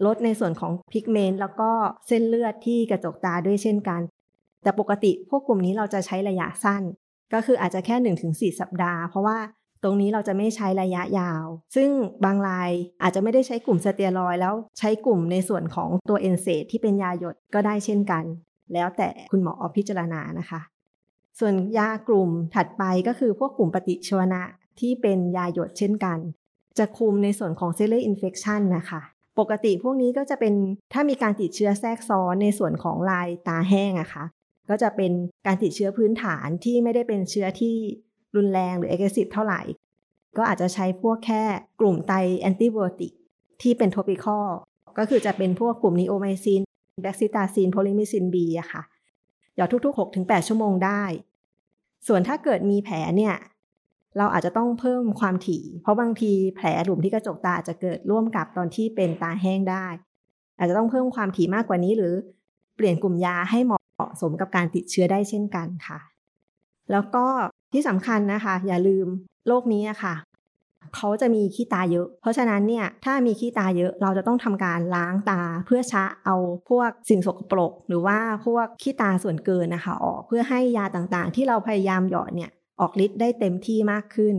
[0.05, 1.71] ลดในส่วนของ pigment แล้วก็
[2.07, 4.01] เส้นเลือดที่กระจกตาด้วยเช่นกัน
[4.63, 6.83] แต่ปกติพวกกลุ่มนี้เราจะใช้ระยะสั้น
[7.33, 7.95] ก็คืออาจจะแค่
[8.53, 9.37] 1-4 สัปดาห์ เพราะว่า
[9.83, 11.89] ตรงนี้เราจะไม่ใช้ระยะยาว ซึ่ง
[12.25, 18.23] บางรายอาจจะไม่ได้ใช้กลุ่มสเตียรอยด์แล้วใช้กลุ่มในส่วนของตัว NSAID ที่เป็นยาหยดก็ได้เช่นกัน
[18.73, 20.61] แล้วแต่คุณหมอพิจารณานะคะ
[21.39, 24.43] ส่วนยากลุ่มถัดไปก็คือพวกกลุ่มปฏิชีวนะ
[24.79, 26.19] ที่เป็นยาหยดเช่นกัน
[26.77, 29.01] จะคุมในส่วนของ secondary infection นะคะ
[29.39, 30.53] ปกติพวกนี้ก็จะเป็น
[30.93, 34.23] ถ้ามีการติดเชื้อแทรกซ้อนในส่วนของรายตาแห้งอะค่ะ
[34.69, 35.11] ก็จะเป็น
[35.47, 37.75] การติดเชื้อพื้นฐานที่ไม่ได้เป็นเชื้อที่
[38.35, 39.61] รุนแรงหรือ aggressive เท่าไหร่
[40.37, 41.43] ก็อาจจะใช้พวกแค่
[41.79, 43.11] กลุ่ม triple antibiotic
[43.61, 44.47] ที่เป็น topical
[44.97, 46.61] ก็คือจะเป็นพวกกลุ่ม neomycin
[47.01, 48.81] bacitracin polymyxin B อะค่ะ
[49.55, 51.03] หยอดทุกๆ 6-8 ชั่วโมงได้
[52.07, 53.35] ส่วนถ้าเกิดมีแผลเนี่ย
[54.17, 59.85] เราอาจจะต้องเพิ่มความถี่ เพราะบางทีแผลหลุมที่กระจกตาจะเกิดร่วมกับตอนที่เป็นตาแห้งได้
[60.57, 62.13] อาจจะต้องเพิ่มความถี่มากกว่านี้หรือ
[62.75, 65.99] เปลี่ยนกลุ่มยาให้เหมาะเหมาะสมกับการติดเชื้อได้เช่นกันค่ะ
[66.91, 67.25] แล้วก็
[67.73, 69.07] ที่สำคัญนะคะ อย่าลืม
[69.47, 70.13] โรคนี้ค่ะ
[70.95, 76.35] เขาจะมีขี้ตาเยอะ เพราะฉะนั้นเนี่ยถ้ามีขี้ตาเยอะเราจะต้องทำการล้างตาเพื่อชะเอา
[76.69, 84.35] พวกสิ่งสกปรก หรือว่าพวกขี้ตาส่วนเกินนะคะออกเพื่อให้ยาต่างๆ ที่เราพยายามหยอดเนี่ยออกฤทธิ์ได้เต็มที่มากขึ้น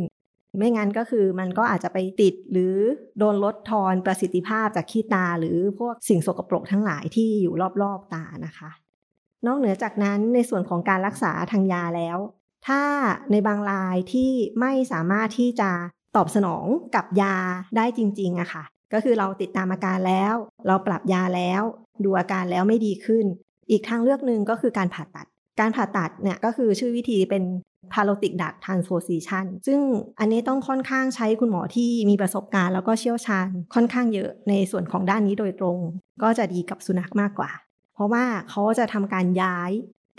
[0.59, 2.77] ไม่งั้นก็คือมันก็อาจจะไปติดหรือ
[3.19, 8.71] โดนลดทอนประสิทธิภาพจากขี้ตาหรือพวกสิ่งสกปรกทั้งหลายที่อยู่รอบๆตานะคะ
[9.47, 12.19] นอกเหนือจากนั้นในส่วนของการรักษาทางยาแล้ว
[12.67, 12.83] ถ้า
[13.31, 15.71] ในบางรายที่ไม่สามารถที่จะ
[16.17, 17.35] ตอบสนองกับยา
[17.77, 20.35] ได้จริงๆอะค่ะ ก็คือเราติดตามอาการแล้ว
[20.67, 21.63] เราปรับยาแล้ว
[22.05, 23.25] ดูอาการแล้วไม่ดีขึ้น
[23.71, 25.27] อีกทางเลือกหนึ่งก็คือการผ่าตัด
[25.61, 27.45] การผ่าตัดเนี่ยก็คือชื่อวิธีเป็น
[27.93, 29.81] parotic duct transposition ซึ่ง
[30.19, 35.79] อันนี้ต้องค่อนข้างใช้คุณหมอที่มีประสบการณ์แล้วก็เชี่ยวชาญค่อนข้างเยอะในส่วนของด้านนี้โดยตรง
[36.23, 37.51] ก็จะดีกับสุนัขมากกว่า
[37.95, 39.71] เพราะว่าเขาจะทำการย้าย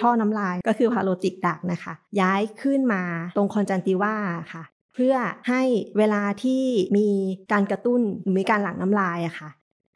[0.01, 3.03] ท่อน้ำลายก็คือ parotic duct นะคะ ย้ายขึ้นมา
[3.37, 4.15] ตรงคอนจันติว่า
[4.53, 4.63] ค่ะ
[4.99, 5.15] พื่อ
[5.49, 5.61] ให้
[5.97, 6.63] เวลาที่
[6.97, 7.07] มี
[7.51, 9.49] การกระตุ้นหรือมีการหลั่งน้ำลายอะค่ะ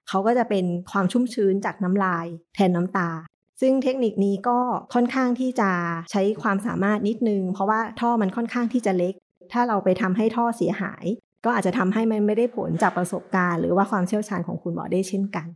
[0.09, 3.09] เขาก็จะเป็นความชุ่มชื้นจากน้ำลาย แทนน้ำตา
[3.61, 4.59] ซึ่งเทคนิคนี้ก็
[4.93, 5.71] ค่อนข้างที่จะ
[6.11, 9.13] ใช้ความสามารถนิดนึง เพราะว่าท่อมันค่อนข้างที่จะเล็ก
[9.53, 11.05] ถ้าเราไปทำให้ท่อเสียหาย
[11.45, 15.47] ก็อาจจะทำให้มันไม่ได้ผลจากประสบการณ์ หรือว่าความเชี่ยวชาญของคุณหมอได้เช่นกัน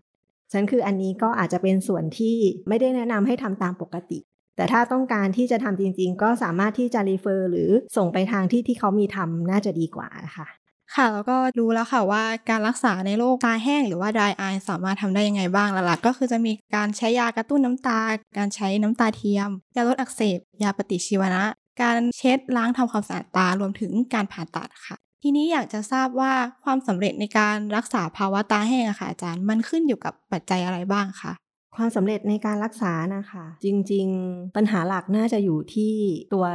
[0.51, 2.35] ฉันคืออันนี้ก็อาจจะเป็นส่วนที่
[2.67, 4.19] ไม่ได้แนะนำให้ทำตามปกติ
[4.57, 10.47] แต่ถ้าต้องการที่จะทำจริง ๆ ก็สามารถที่จะรีเฟอร์หรือส่งไปทางที่ที่เขามีทำน่าจะดีกว่านะคะ
[10.95, 17.99] ค่ะแล้วก็รู้แล้วค่ะว่าการรักษาในโรคตาแห้งหรือว่า dry eye สามารถทำได้ยังไงบ้างหลักๆก็คือจะมีการใช้ยากระตุ้นน้ำตา
[18.37, 21.43] การใช้น้ำตาเทียม ยาลดอักเสบ ยาปฏิชีวนะ
[21.81, 31.31] การเช็ดล้างทำความสะอาดตารวมถึงการผ่าตัดค่ะ ทีนี้อยากจะทราบว่าความสำเร็จในการรักษาภาวะตาแห้งอะค่ะอาจารย์ มันขึ้นอยู่กับปัจจัยอะไรบ้างคะ
[31.77, 35.93] ความสำเร็จในการรักษานะคะ จริงๆ ปัญหาหลักน่าจะอยู่ที่
[36.33, 36.45] ตัว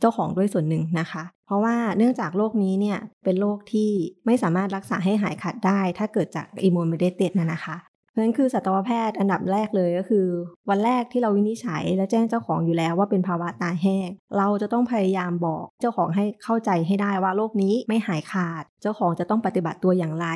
[0.00, 3.90] เจ้าของด้วยส่วนหนึ่งนะคะ เพราะว่าเนื่องจากโรคนี้เนี่ยเป็นโรคที่
[4.26, 7.76] ไม่สามารถรักษาให้หายขาดได้ ถ้าเกิดจาก immune-mediated นะนะคะ
[8.20, 10.26] นั้นคือสัตวแพทย์อันดับแรกเลยก็คือ
[10.70, 20.28] วันแรกที่เราวินิจฉัย และแจ้งเจ้าของอยู่แล้วว่าเป็นภาวะตาแห้ง เราจะต้องพยายามบอกเจ้าของให้เข้าใจให้ได้ว่าโรคนี้ไม่หายขาด เจ้าของจะต้องปฏิบัติตัวอย่างไร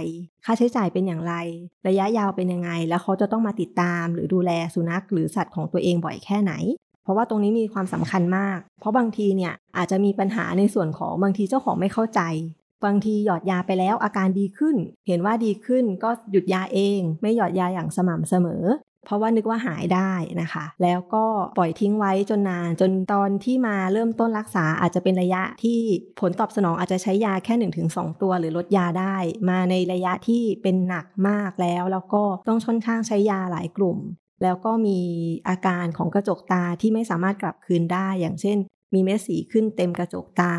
[0.45, 1.35] ค่าใช้จ่ายเป็นอย่างไร
[1.89, 6.55] ระยะยาวเป็นยังไง แล้วเขาจะต้องมาติดตาม หรือดูแลสุนัขหรือสัตว์ของตัวเองบ่อยแค่ไหน
[7.05, 12.21] เพราะว่าตรงนี้มีความสำคัญมาก เพราะบางทีเนี่ยอาจจะมีปัญหาในส่วนของบางทีเจ้าของไม่เข้าใจ
[12.85, 18.65] บางทีหยอดยาไปแล้วอาการดีขึ้น เห็นว่าดีขึ้นก็หยุดยาเอง ไม่หยอดยาอย่างสม่ำเสมอ
[19.07, 21.25] เพราะว่านึกว่าหายได้นะคะ แล้วก็
[21.57, 25.81] ปล่อยทิ้งไว้จนนาน จนตอนที่มาเริ่มต้นรักษาอาจจะเป็นระยะที่
[26.21, 27.55] ผลตอบสนองอาจจะใช้ยาแค่
[27.91, 29.17] 1-2 ตัวหรือลดยาได้
[29.49, 33.99] มาในระยะที่เป็นหนักมากแล้ว แล้วก็ต้องค่อนข้างใช้ยาหลายกลุ่ม
[34.43, 35.01] แล้วก็มี
[35.49, 38.59] อาการของกระจกตาที่ไม่สามารถกลับคืนได้ อย่างเช่น
[38.95, 40.55] มีเม็ดสีขึ้นเต็มกระจกตา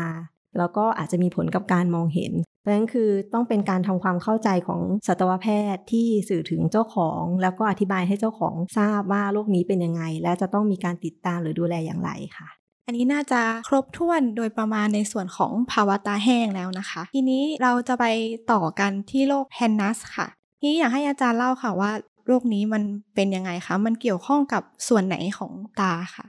[0.58, 12.48] แล้วก็อาจจะมีผลกับการมองเห็น เพราะฉะนั้นคือต้องเป็นการทำความเข้าใจของสัตวแพทย์ที่สื่อถึงเจ้าของ แล้วก็อธิบายให้เจ้าของทราบว่าโรคนี้เป็นยังไง และจะต้องมีการติดตามหรือดูแลอย่างไรค่ะ
[12.86, 18.04] อันนี้น่าจะครบถ้วนโดยประมาณในส่วนของภาวะตาแห้งแล้วนะคะ ทีนี้เราจะไป
[18.52, 20.26] ต่อกันที่โรคแพนนัสค่ะ
[20.60, 21.90] ทีนี้อยากให้อาจารย์เล่าค่ะว่า
[22.26, 22.82] โรคนี้มัน
[23.14, 26.24] เป็นยังไงคะ มันเกี่ยวข้องกับส่วนไหนของตาค่ะ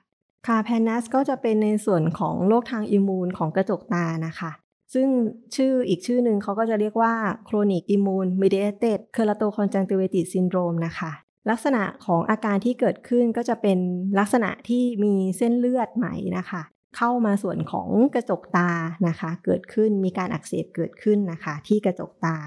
[0.48, 4.52] ค่ะแพนนัสก็จะเป็นในส่วนของโรคทางอิมมูนของกระจกตานะคะ
[4.94, 5.08] ซึ่ง
[5.56, 7.14] ชื่ออีกชื่อหนึ่งเขาก็จะเรียกว่า
[7.48, 11.12] chronic immune mediated keratoconjunctivitis syndrome นะคะ
[11.50, 13.80] ลักษณะของอาการที่เกิดขึ้นก็จะเป็น
[14.20, 16.62] ลักษณะที่มีเส้นเลือดไหมนะคะ
[16.98, 18.70] เข้ามาส่วนของกระจกตา
[19.08, 22.38] นะคะ เกิดขึ้นมีการอักเสบเกิดขึ้นนะคะ ที่กระจกตา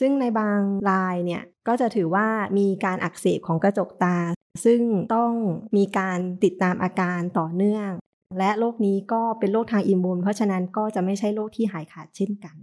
[0.00, 0.60] ซึ่งในบาง
[0.90, 4.16] รายเนี่ยก็จะถือว่ามีการอักเสบของกระจกตา
[4.64, 4.80] ซึ่ง
[5.14, 5.30] ต้อง
[5.76, 7.90] มีการติดตามอาการต่อเนื่อง
[8.38, 12.56] และโรคนี้ก็เป็นโรคทาง immune เพราะฉะนั้นก็จะไม่ใช่โรคที่หายขาดเช่นกัน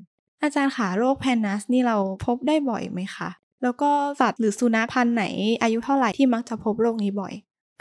[0.43, 3.29] อาจารย์ค่ะโรค pannus นี่เราพบได้บ่อยไหมคะ
[3.63, 5.25] แล้วก็สัตว์หรือสุนัขพันธุ์ไหน
[5.61, 7.33] อายุเท่าไหร่ที่มักจะพบโรคนี้บ่อย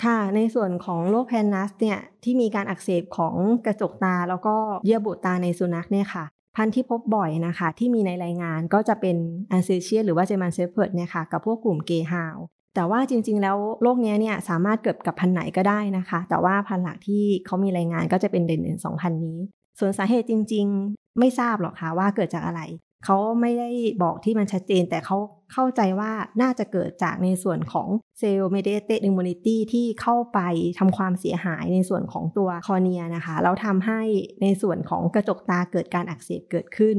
[0.05, 3.35] ค่ะในส่วนของโรค pannus เนี่ยที่มีการอักเสบของ
[3.67, 6.25] กระจกตา แล้วก็เยื่อบุตาในสุนัขเนี่ยค่ะ
[6.57, 9.17] พันธุ์ที่พบบ่อยนะคะ ที่มีในรายงานก็จะเป็น
[9.51, 12.37] อันเซเชียหรือว่า German Shepherd เนี่ยค่ะกับพวกกลุ่มเกฮาว
[12.77, 19.39] แต่ว่าจริง ๆ แล้วโรคนี้เนี่ยสามารถเกิดกับพันธุ์ไหนก็ได้นะคะ แต่ว่าพันธุ์หลักที่เขามีรายงานก็จะเป็นเด่นๆสองพันธุ์นี้
[19.79, 22.61] ส่วนสาเหตุจริง ๆ ไม่ทราบหรอกค่ะว่าเกิดจากอะไร
[23.05, 23.71] เขาไม่ได้
[24.03, 25.17] บอกที่มันชัดเจน แต่เขา
[25.53, 26.13] เข้าใจว่า
[26.43, 30.41] น่าจะเกิดจากในส่วนของเซลล์เมเดเต i m ม u n i t y ที่เข้าไป
[30.79, 34.01] ทำความเสียหายในส่วนของตัว cornea นะคะ แล้วทำให้
[34.43, 36.97] ในส่วนของกระจกตาเกิดการอักเสบเกิดขึ้น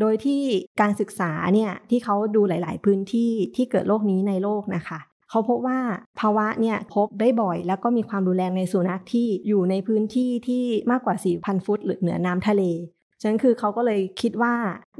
[0.00, 0.42] โดยที่
[0.80, 5.78] การศึกษาเนี่ยที่เขาดูหลาย ๆ พื้นที่ที่เกิดโรคนี้ในโลกนะคะ เขาพบว่า
[6.20, 12.62] ภาวะเนี่ยพบได้บ่อย แล้วก็มีความรุนแรงในสุนัขที่อยู่ในพื้นที่ที่มากกว่า 4,000 ฟุต หรือเหนือน้ำทะเล
[13.20, 14.54] ฉะนั้นคือเขาก็เลยคิดว่า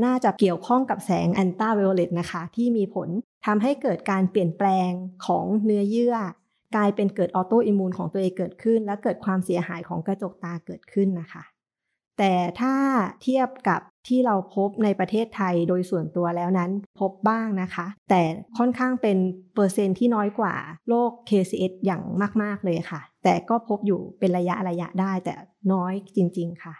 [0.05, 3.09] น่าจะเกี่ยวข้องกับแสงอัลตราไวโอเลตนะคะ ที่มีผล
[3.47, 4.90] ทำให้เกิดการเปลี่ยนแปลง
[5.27, 6.16] ของเนื้อเยื่อ
[6.77, 11.43] กลายเป็นเกิด autoimmune ของตัวเองเกิดขึ้น และเกิดความเสียหายของกระจกตาเกิดขึ้นนะคะ
[12.21, 12.75] แต่ถ้า
[13.23, 18.23] เทียบกับที่เราพบในประเทศไทยโดยส่วนตัวแล้วนั้นพบบ้างนะคะ แต่
[18.59, 19.19] ค่อนข้างเป็น
[19.55, 20.55] เปอร์เซ็นต์ที่น้อยกว่า
[20.89, 22.03] โรค KCS อย่าง
[22.43, 25.35] มาก ๆ เลยค่ะ แต่ก็พบอยู่เป็นระยะระยะได้แต่
[25.73, 26.75] น้อยจริง ๆ ค่ะ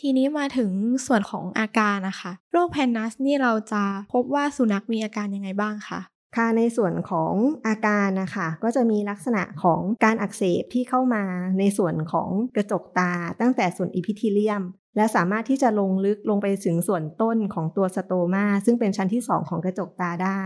[0.00, 0.70] ทีนี้มาถึง
[1.06, 6.00] ส่วนของอาการนะคะ โรคแพนนัสนี่เราจะพบว่าสุนัขมีอาการยังไงบ้างคะ
[6.36, 7.32] ค่ะในส่วนของ
[7.66, 11.24] อาการนะคะก็จะมีลักษณะของการอักเสบที่เข้ามา
[11.58, 14.62] ในส่วนของกระจกตาตั้งแต่ส่วน epithelium
[14.96, 20.42] และสามารถที่จะลงลึกลงไปถึงส่วนต้นของตัว stroma ซึ่งเป็นชั้นที่ 2 ของกระจกตาได้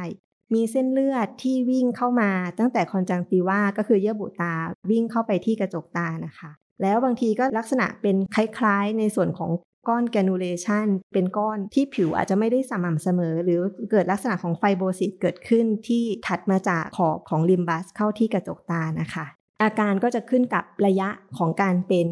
[0.54, 4.54] มีเส้นเลือดที่วิ่งเข้ามาตั้งแต่ conjunctiva ก็คือเยื่อบุตา
[4.90, 6.50] วิ่งเข้าไปที่กระจกตานะคะ
[6.82, 9.50] แล้วบางทีก็ลักษณะเป็นคล้ายๆ ในส่วนของ
[9.88, 19.24] ก้อน granulation เป็นก้อนที่ผิวอาจจะไม่ได้สม่ำเสมอ หรือเกิดลักษณะของ fibrosis เกิดขึ้นที่ถัดมาจากขอบของ limbus เข้าที่กระจกตานะคะ
[19.62, 22.06] อาการก็จะขึ้นกับระยะของการเป็น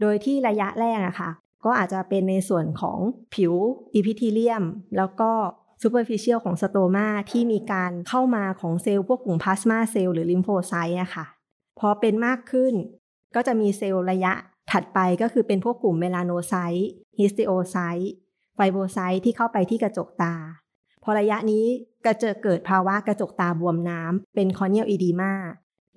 [0.00, 1.30] โดยที่ระยะแรกอะค่ะ
[1.64, 2.98] ก็อาจจะเป็นในส่วนของ
[3.34, 3.54] ผิว
[3.94, 4.64] epithelium
[4.96, 5.30] แล้วก็
[5.82, 11.26] superficial ของ stroma ที่มีการเข้ามาของเซลล์พวกกลุ่ม plasma cell หรือ lymphocyte อะค่ะ
[11.78, 12.74] พอเป็นมากขึ้น
[13.34, 14.32] ก็จะมีเซลล์ระยะ
[14.72, 20.34] ถัดไปก็คือเป็นพวกกลุ่ม melanocyte histiocyte fibrocyte ที่เข้าไปที่กระจกตา
[21.02, 21.64] พอระยะนี้
[22.04, 25.32] ก็จะเกิดภาวะกระจกตาบวมน้ำเป็น corneal edema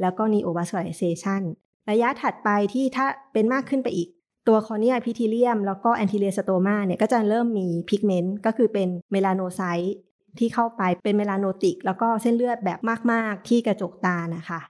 [0.01, 1.41] แล้วก็นีโอวัส c ลเซชัน
[1.89, 4.09] ระยะถัดไปที่ถ้าเป็นมากขึ้นไปอีก
[4.47, 9.95] ตัว corneal epithelium แล้วก็ anterior stroma เนี่ยก็จะเริ่มมี pigment ก็คือเป็น melanocyte
[10.39, 12.79] ที่เข้าไปเป็น melanotic แล้วก็เส้นเลือดแบบ
[13.11, 14.61] มาก ๆ ที่กระจกตานะคะ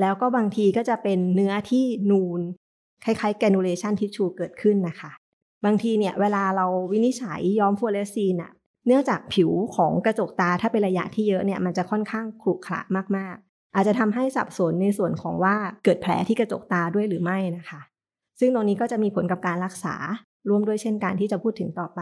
[0.00, 2.40] แล้วก็บางทีก็จะเป็นเนื้อที่นูน
[3.04, 5.10] คล้ายๆ granulation tissue เกิดขึ้นนะคะ
[5.64, 8.52] บางทีเนี่ยเวลาเราวินิจฉัยย้อม fluorescein อะ
[8.86, 12.80] เนื่องจากผิวของกระจกตาถ้าเป็นระยะที่เยอะเนี่ยมันจะค่อนข้างขรุขระ
[13.16, 17.80] มากๆ อาจจะทำให้สับสนในส่วนของว่าเกิดแผลที่กระจกตาด้วยหรือไม่นะคะ
[18.40, 19.94] ซึ่งตรงนี้ก็จะมีผลกับการรักษา
[20.48, 22.00] รวมด้วยเช่นการที่จะพูดถึงต่อไป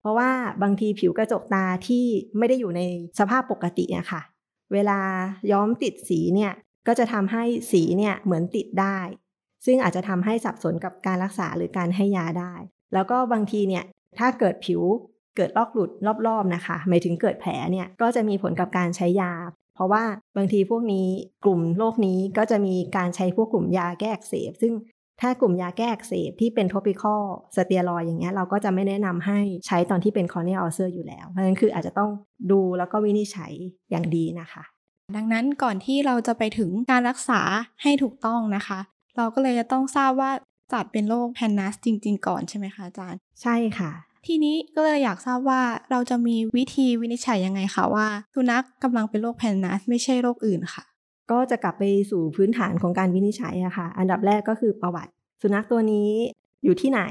[0.00, 0.30] เพราะว่า
[0.62, 2.04] บางทีผิวกระจกตาที่
[2.38, 2.80] ไม่ได้อยู่ใน
[3.18, 4.22] สภาพปกติอะค่ะ
[4.72, 5.00] เวลา
[5.52, 6.52] ย้อมติดสีเนี่ย
[6.86, 8.98] ก็จะทำให้สีเนี่ยเหมือนติดได้
[9.66, 12.54] ซึ่งอาจจะทำให้สับสนกับการรักษาหรือการให้ยาได้
[12.94, 13.84] แล้วก็บางทีเนี่ย
[14.18, 14.82] ถ้าเกิดผิว
[15.36, 15.90] เกิดลอกหลุด
[16.26, 19.32] รอบๆนะคะหมายถึงเกิดแผลเนี่ยก็จะมีผลกับการใช้ยา
[19.74, 20.04] เพราะว่า
[20.36, 21.08] บางทีพวกนี้
[21.44, 24.72] กลุ่มโรคนี้ก็จะมีการใช้พวกกลุ่มยาแก้อักเสบ ซึ่ง
[25.20, 27.22] ถ้ากลุ่มยาแก้อักเสบที่เป็น topical
[27.56, 32.10] steroid อย่างเงี้ยเราก็จะไม่แนะนำให้ใช้ตอนที่เป็น corneal ulcer อยู่แล้ว เพราะฉะนั้นคืออาจจะต้อง
[32.50, 33.52] ดูแล้วก็วินิจฉัย
[33.90, 34.62] อย่างดีนะคะ
[35.16, 37.40] ดังนั้นก่อนที่เราจะไปถึงการรักษา
[37.82, 38.80] ให้ถูกต้องนะคะ
[39.16, 40.30] เราก็เลยจะต้องทราบว่า
[40.72, 43.90] จัดเป็นโรค pannus จริง ๆ ก่อนใช่ไหมคะอาจารย์ ใช่ค่ะ
[44.26, 50.84] ทีนี้ก็เลยอยากทราบว่าเราจะมีวิธีวินิจฉัยยังไงคะว่าสุนัขกำลังเป็นโรคแพนนัสไม่ใช่โรคอื่นค่ะ
[51.30, 55.12] ก็จะกลับไปสู่พื้นฐานของการวินิจฉัยอะค่ะ อันดับแรกก็คือประวัติ
[55.42, 56.10] สุนัขตัวนี้
[56.64, 57.02] อยู่ที่ไหน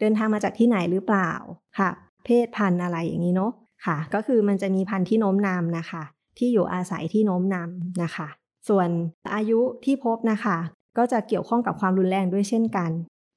[0.00, 1.30] เดินทางมาจากที่ไหนหรือเปล่า
[1.78, 1.90] ค่ะ
[2.24, 3.52] เพศพันธุ์อะไรอย่างนี้เนาะ
[3.86, 6.02] ค่ะ ก็คือมันจะมีพันธุ์ที่โน้มนำนะคะ
[6.38, 8.28] ที่อยู่อาศัยที่โน้มนำนะคะ
[8.68, 8.88] ส่วน
[9.34, 10.56] อายุที่พบนะคะ
[10.98, 12.90] ก็จะเกี่ยวข้องกับความรุนแรงด้วยเช่นกัน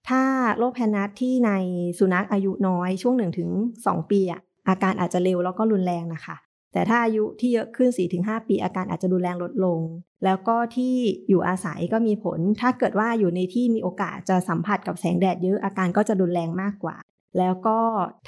[0.09, 0.21] ถ้า
[0.57, 1.51] โรคแพนนัสที่ใน
[1.99, 3.15] สุนัขอายุน้อยช่วง
[3.61, 6.35] 1-2ปีอะอาการอาจจะเร็วแล้วก็รุนแรงนะคะ
[6.73, 9.79] แต่ถ้าอายุที่เยอะขึ้น 4-5 ปีอาการอาจจะรุนแรงลดลง
[10.25, 10.95] แล้วก็ที่
[11.29, 16.95] อยู่อาศัยก็มีผล ถ้าเกิดว่าอยู่ในที่มีโอกาสจะสัมผัสกับแสงแดดเยอะอาการก็จะรุนแรงมากกว่า
[17.37, 17.79] แล้วก็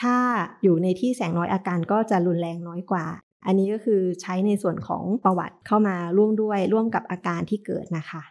[0.01, 0.17] ถ้า
[0.63, 3.05] อยู่ในที่แสงน้อยอาการก็จะรุนแรงน้อยกว่า
[3.45, 8.21] อันนี้ก็คือใช้ในส่วนของประวัติเข้ามาร่วมด้วยร่วมกับอาการที่เกิดนะคะ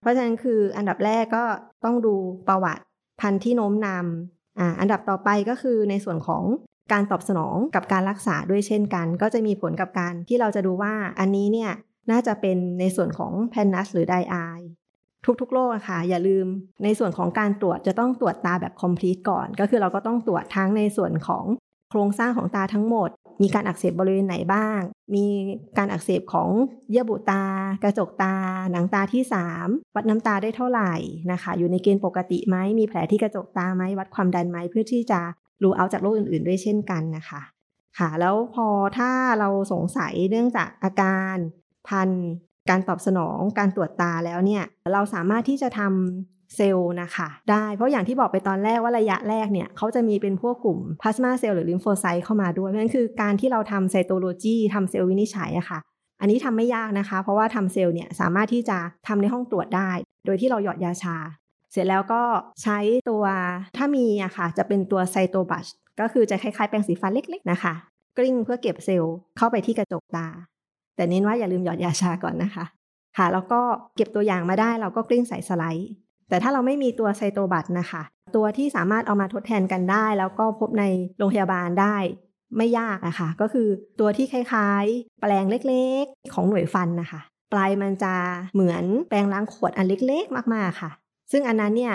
[0.00, 1.44] เพราะฉะนั้นคืออันดับแรกก็
[1.84, 2.14] ต้องดู
[2.48, 2.82] ประวัติ
[3.20, 6.42] พันธุ์ที่โน้มนำอ่าอันดับต่อไปก็คือในส่วนของ
[6.92, 11.72] การตอบสนองกับการรักษาด้วยเช่นกัน ก็จะมีผลกับการที่เราจะดูว่าอันนี้เนี่ย
[12.10, 14.60] น่าจะเป็นในส่วนของแพนนัสหรือไดอาย
[15.40, 16.46] ทุกๆโรคอะค่ะ อย่าลืม
[16.84, 21.44] ในส่วนของการตรวจจะต้องตรวจตาแบบ complete ก่อน ก็คือเราก็ต้องตรวจทั้งในส่วนของ
[21.90, 23.10] โครงสร้างของตาทั้งหมด
[23.42, 24.80] มีการอักเสบบริเวณไหนบ้าง
[25.14, 25.26] มี
[25.78, 26.48] การอักเสบของ
[26.90, 27.44] เยื่อบุตา
[27.82, 28.34] กระจกตา
[28.72, 29.22] หนังตาที่
[29.58, 30.94] 3 วัดน้ำตาได้เท่าไหร่
[31.32, 35.20] นะคะ อยู่ในเกณฑ์ปกติไหมมีแผลที่กระจกตาไหมวัดความดันไหมเพื่อที่จะ
[35.62, 37.40] rule out จากโรคอื่นๆ ด้วยเช่นกันนะคะ
[37.98, 38.66] ค่ะ แล้วพอ
[38.98, 41.36] ถ้าเราสงสัยเนื่องจากอาการ
[41.88, 42.10] พัน
[42.70, 55.78] การตอบสนองการตรวจตาแล้วเนี่ย เราสามารถที่จะทำเซลล์นะคะ ได้เพราะอย่างที่บอกไปตอนแรกว่าระยะแรกเนี่ยเขาจะมีเป็นพวกกลุ่ม plasma cell หรือ lymphocyte เข้ามาด้วยเพราะฉะนั้นคือการที่เราทำ cytology ทำเซลล์วินิจฉัยอะค่ะ
[56.20, 59.90] อันนี้ทำไม่ยากนะคะ เพราะว่าทำเซลล์เนี่ยสามารถที่จะทำในห้องตรวจได้
[60.26, 61.16] โดยที่เราหยอดยาชา
[61.76, 62.22] สร็จแล้วก็
[62.62, 62.78] ใช้
[63.10, 63.24] ตัว
[63.76, 65.66] ถ้ามีอะค่ะ จะเป็นตัวไซโตบัช
[66.00, 67.74] ก็คือจะคล้ายๆแปรงสีฟันเล็ก ๆ นะคะ
[68.18, 70.26] กลิ้งเพื่อเก็บเซลล์เข้าไปที่กระจกตา
[70.96, 72.64] แต่เน้นว่าอย่าลืมหยอดยาชาก่อนนะคะ
[73.16, 73.60] ค่ะ แล้วก็
[73.96, 75.90] เก็บตัวอย่างมาได้เราก็กลิ้งใส่สไลด์
[76.28, 78.02] แต่ถ้าเราไม่มีตัวไซโตบัตนะคะ
[78.36, 80.84] ตัวที่สามารถเอามาทดแทนกันได้ แล้วก็พบใน
[81.18, 81.96] โรงพยาบาลได้
[82.56, 83.68] ไม่ยากอะค่ะก็คือ
[84.00, 87.20] ตัวที่คล้ายๆ แปรงเล็กๆ ของหน่วยฟันนะคะ
[87.52, 88.14] ปลายมันจะ
[88.54, 90.90] เหมือนแปรงล้างขวดอันเล็ก ๆ มากๆค่ะ
[91.30, 91.94] ซึ่งอันนั้นเนี่ย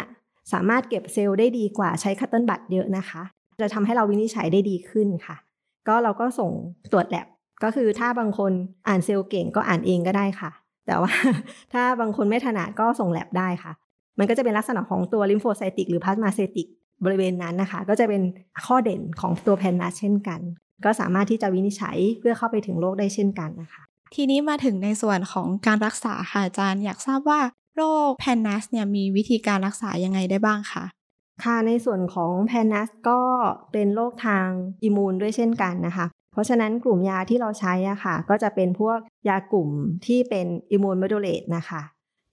[0.54, 3.22] สามารถเก็บเซลล์ได้ดีกว่าใช้ cotton bud เยอะนะคะ
[3.62, 5.36] จะทำให้เราวินิจฉัยได้ดีขึ้นค่ะ
[5.88, 6.52] ก็เราก็ส่ง
[6.92, 7.28] ตรวจแลบ
[7.64, 8.52] ก็คือถ้าบางคน
[8.88, 10.52] อ่านเซลล์เก่งก็อ่านเองก็ได้ค่ะ
[10.88, 11.12] แต่ว่า
[11.74, 13.72] ถ้าบางคนไม่ถนัดก็ส่งแลบได้ค่ะ
[14.20, 16.68] มันก็จะเป็นลักษณะของตัว lymphocytic หรือ plasmacytic
[17.06, 18.22] บริเวณนั้นนะคะ ก็จะเป็น
[18.66, 20.40] ข้อเด่นของตัว pan nus เช่นกัน
[20.86, 23.82] ก็สามารถที่จะวินิจฉัยเพื่อเข้าไปถึงโรคได้เช่นกันนะคะ
[24.16, 27.40] ทีนี้มาถึงในส่วนของการรักษาค่ะอาจารย์อยากทราบว่า
[27.76, 30.84] โรค pannus เนี่ยมีวิธีการรักษายังไงได้บ้างคะ
[31.44, 33.20] ค่ะในส่วนของ pannus ก็
[33.72, 34.48] เป็นโรคทาง
[34.84, 38.98] immune ด้วยเช่นกันนะคะ เพราะฉะนั้นกลุ่มยาที่เราใช้อะค่ะ ก็จะเป็นพวก
[39.30, 39.70] ยากลุ่ม
[40.06, 41.82] ที่เป็น immune modulate นะคะ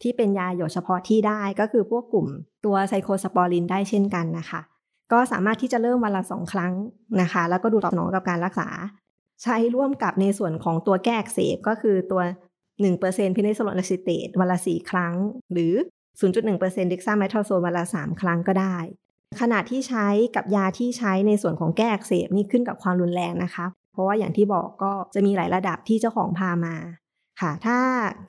[0.02, 2.26] ที่เป็นยาหยดเฉพาะที่ได้ก็คือพวกกลุ่ม
[2.64, 4.60] ตัว cyclosporin ได้เช่นกันนะคะ
[5.12, 6.72] ก็สามารถที่จะเริ่มวันละสองครั้ง
[7.20, 8.68] นะคะ แล้วก็ดูตอบสนองกับการรักษา
[9.42, 12.22] ใช้ร่วมกับในส่วนของตัวแก้อักเสบก็คือตัว
[12.86, 15.14] 1% prednisolone acetate วันละ 4 ครั้ง
[15.52, 15.74] หรือ
[16.32, 18.76] 0.1% dexamethasone วันละ 3 ครั้งก็ได้
[19.40, 26.76] ขนาดที่ใช้กับยาที่ใช้ในส่วนของแก้อักเสบนี่ขึ้นกับความรุนแรงนะคะ เพราะว่าอย่างที่บอกก็จะมีหลายระดับที่เจ้าของพามา
[27.40, 27.78] ค่ะ ถ้า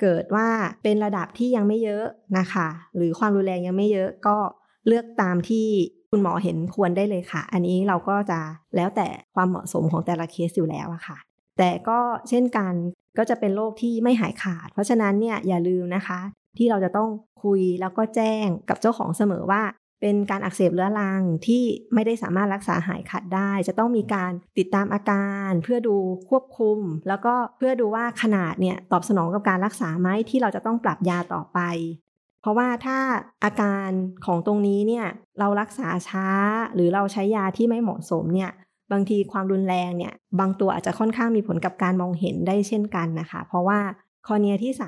[0.02, 0.48] เกิดว่า
[0.84, 2.06] เป็นระดับที่ยังไม่เยอะ
[2.38, 4.38] นะคะ หรือความรุนแรงยังไม่เยอะก็
[4.88, 5.68] เลือกตามที่
[6.12, 8.40] คุณหมอเห็นควรได้เลยค่ะ อันนี้เราก็จะ
[8.76, 11.18] แล้วแต่ความเหมาะสมของแต่ละเคสอยู่แล้วอะค่ะ
[11.58, 12.74] แต่ก็เช่นกัน
[13.17, 16.19] ก็จะเป็นโรคที่ไม่หายขาด เพราะฉะนั้นเนี่ยอย่าลืมนะคะ
[16.58, 17.10] ที่เราจะต้อง
[17.43, 19.62] คุยแล้วก็แจ้งกับเจ้าของเสมอว่า
[20.02, 25.95] เป็นการอักเสบเรื้อรังที่ไม่ได้สามารถรักษาหายขาดได้ จะต้องมีการติดตามอาการ เพื่อดู
[26.30, 31.60] ควบคุม แล้วก็เพื่อดูว่าขนาดเนี่ยตอบสนองกับการรักษาไหมที่เราจะต้องปรับยาต่อไป
[32.41, 32.98] เพราะว่าถ้า
[33.43, 33.89] อาการ
[34.26, 35.06] ของตรงนี้เนี่ย
[35.39, 36.28] เรารักษาช้า
[36.74, 38.52] หรือเราใช้ยาที่ไม่เหมาะสมเนี่ย
[38.91, 43.80] บางทีความรุนแรงเนี่ย บางตัวอาจจะค่อนข้างมีผลกับการมองเห็นได้เช่นกันนะคะ เพราะว่า
[44.28, 44.84] คอเนียที่ใส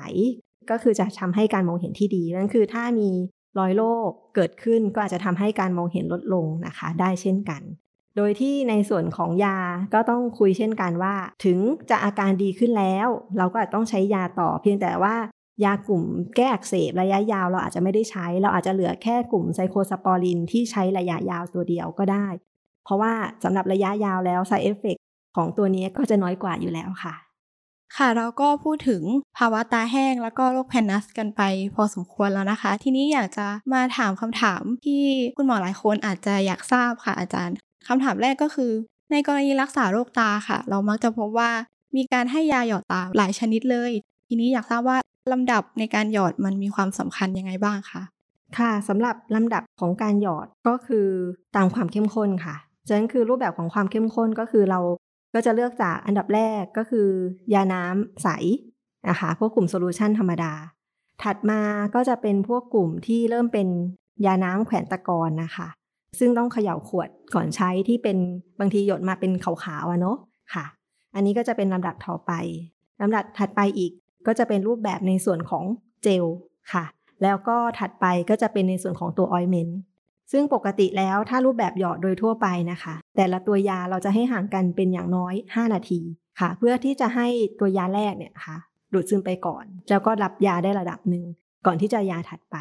[0.70, 3.10] ก็คือจะทำให้การมองเห็นที่ดีนั่นคือถ้ามี
[3.58, 7.62] รอยโรคเกิดขึ้นก็อาจจะทำให้การมองเห็นลดลงนะคะ ได้เช่นกัน
[8.16, 9.58] โดยที่ในส่วนของยา
[9.94, 11.58] ก็ต้องคุยเช่นกันว่า ถึง
[11.90, 15.14] จะอาการดีขึ้นแล้ว เราก็อาจต้องใช้ยาต่อเพียงแต่ว่า
[15.64, 16.04] ยากลุ่ม
[16.36, 22.26] แก้อักเสบระยะยาวเราอาจจะไม่ได้ใช้ เราอาจจะเหลือแค่กลุ่ม cyclosporin ที่ใช้ระยะยาวตัวเดียวก็ได้
[22.84, 23.12] เพราะว่า
[23.44, 25.00] สำหรับระยะยาวแล้ว side effect
[25.36, 27.14] ของตัวนี้ก็จะน้อยกว่าอยู่แล้วค่ะ
[27.96, 29.02] ค่ะเราก็พูดถึง
[29.38, 31.42] ภาวะตาแห้งแล้วก็โรค pannus กันไป
[31.74, 35.02] พอสมควรแล้วนะคะ ทีนี้อยากจะมาถามคำถามที่
[35.36, 37.56] คุณหมอหลายคนอาจจะอยากทราบค่ะอาจารย์
[37.88, 38.72] คำถามแรกก็คือ
[39.10, 41.50] ในกรณีรักษาโรคตาค่ะ เรามักจะพบว่า
[41.96, 43.92] มีการให้ยาหยอดตาหลายชนิดเลย
[44.28, 44.98] ทีนี้อยากทราบว่า
[45.32, 48.02] ลำดับในการหยอดมันมีความสำคัญยังไงบ้างคะ
[48.58, 51.06] ค่ะสำหรับลำดับของการหยอดก็คือ
[51.56, 52.56] ตามความเข้มข้นค่ะ
[52.88, 54.80] ฉะนั้นคือรูปแบบของความเข้มข้นก็คือเรา
[55.34, 57.08] ก็จะเลือกจากอันดับแรกก็คือ
[57.54, 58.28] ยาน้ำใส
[59.08, 60.52] นะคะพวกกลุ่มโซลูชันธรรมดา
[61.22, 61.60] ถัดมา
[61.94, 63.68] ก็จะเป็นพวกกลุ่มที่เริ่มเป็น
[64.26, 65.68] ยาน้ำแขวนตะกอนนะคะ
[66.18, 68.16] ซึ่งต้องเขย่าขวดก่อนใช้ที่เป็น
[68.60, 70.16] บางทีหยดมาเป็นขาวๆอะเนาะ
[70.54, 70.64] ค่ะ
[71.14, 72.32] อันนี้ก็จะเป็นลำดับต่อไป
[73.00, 73.92] ลำดับถัดไปอีก
[74.26, 75.64] ก็จะเป็นรูปแบบในส่วนของ
[76.02, 76.24] เจล
[76.72, 76.84] ค่ะ
[77.22, 79.78] แล้วก็ถัดไปก็จะเป็นในส่วนของตัวออยเมนต์
[80.32, 86.00] ซึ่งปกติแล้วถ้ารูปแบบหยอดโดยทั่วไปนะคะ แต่ละตัวยาเราจะให้ห่างกันเป็นอย่างน้อย 5 นาที
[86.40, 87.26] ค่ะ เพื่อที่จะให้
[87.60, 88.56] ตัวยาแรกเนี่ยค่ะ
[88.92, 91.24] ดูดซึมไปก่อน แล้วก็รับยาได้ระดับหนึ่ง
[91.66, 92.56] ก่อนที่จะยาถัดไป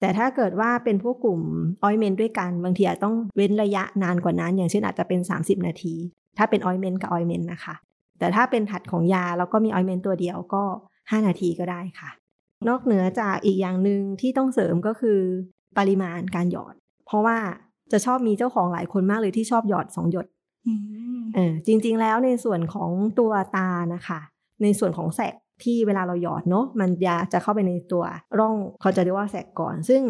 [0.00, 1.40] แต่ถ้าเกิดว่าเป็นพวกกลุ่ม
[1.82, 5.94] ออยเมนด้วยกันบางทีอาจต้องเว้นระยะนานกว่านั้น อย่างเช่นอาจจะเป็น 30 นาที
[6.38, 7.74] ถ้าเป็นออยเมนกับออยเมนนะคะ
[8.18, 10.64] แต่ถ้าเป็นถัดของยาแล้วก็มีออยเมนต์ตัวเดียวก็
[10.96, 12.10] 5 นาทีก็ได้ค่ะ
[12.68, 15.20] นอกเหนือจากอีกอย่างหนึ่งที่ต้องเสริมก็คือ
[15.78, 16.74] ปริมาณการหยอด
[17.08, 17.36] เพราะว่า
[17.92, 20.26] จะชอบมีเจ้าของหลายคนมากเลยที่ชอบหยอดสองหยด
[21.34, 24.20] เออจริงๆแล้วในส่วนของตัวตานะคะ
[24.62, 25.34] ในส่วนของแสก
[25.64, 28.04] ที่เวลาเราหยอดเนาะมันยาจะเข้าไปในตัว
[28.38, 30.02] ร่องเขาจะเรียกว่าแสกก่อน ซึ่ง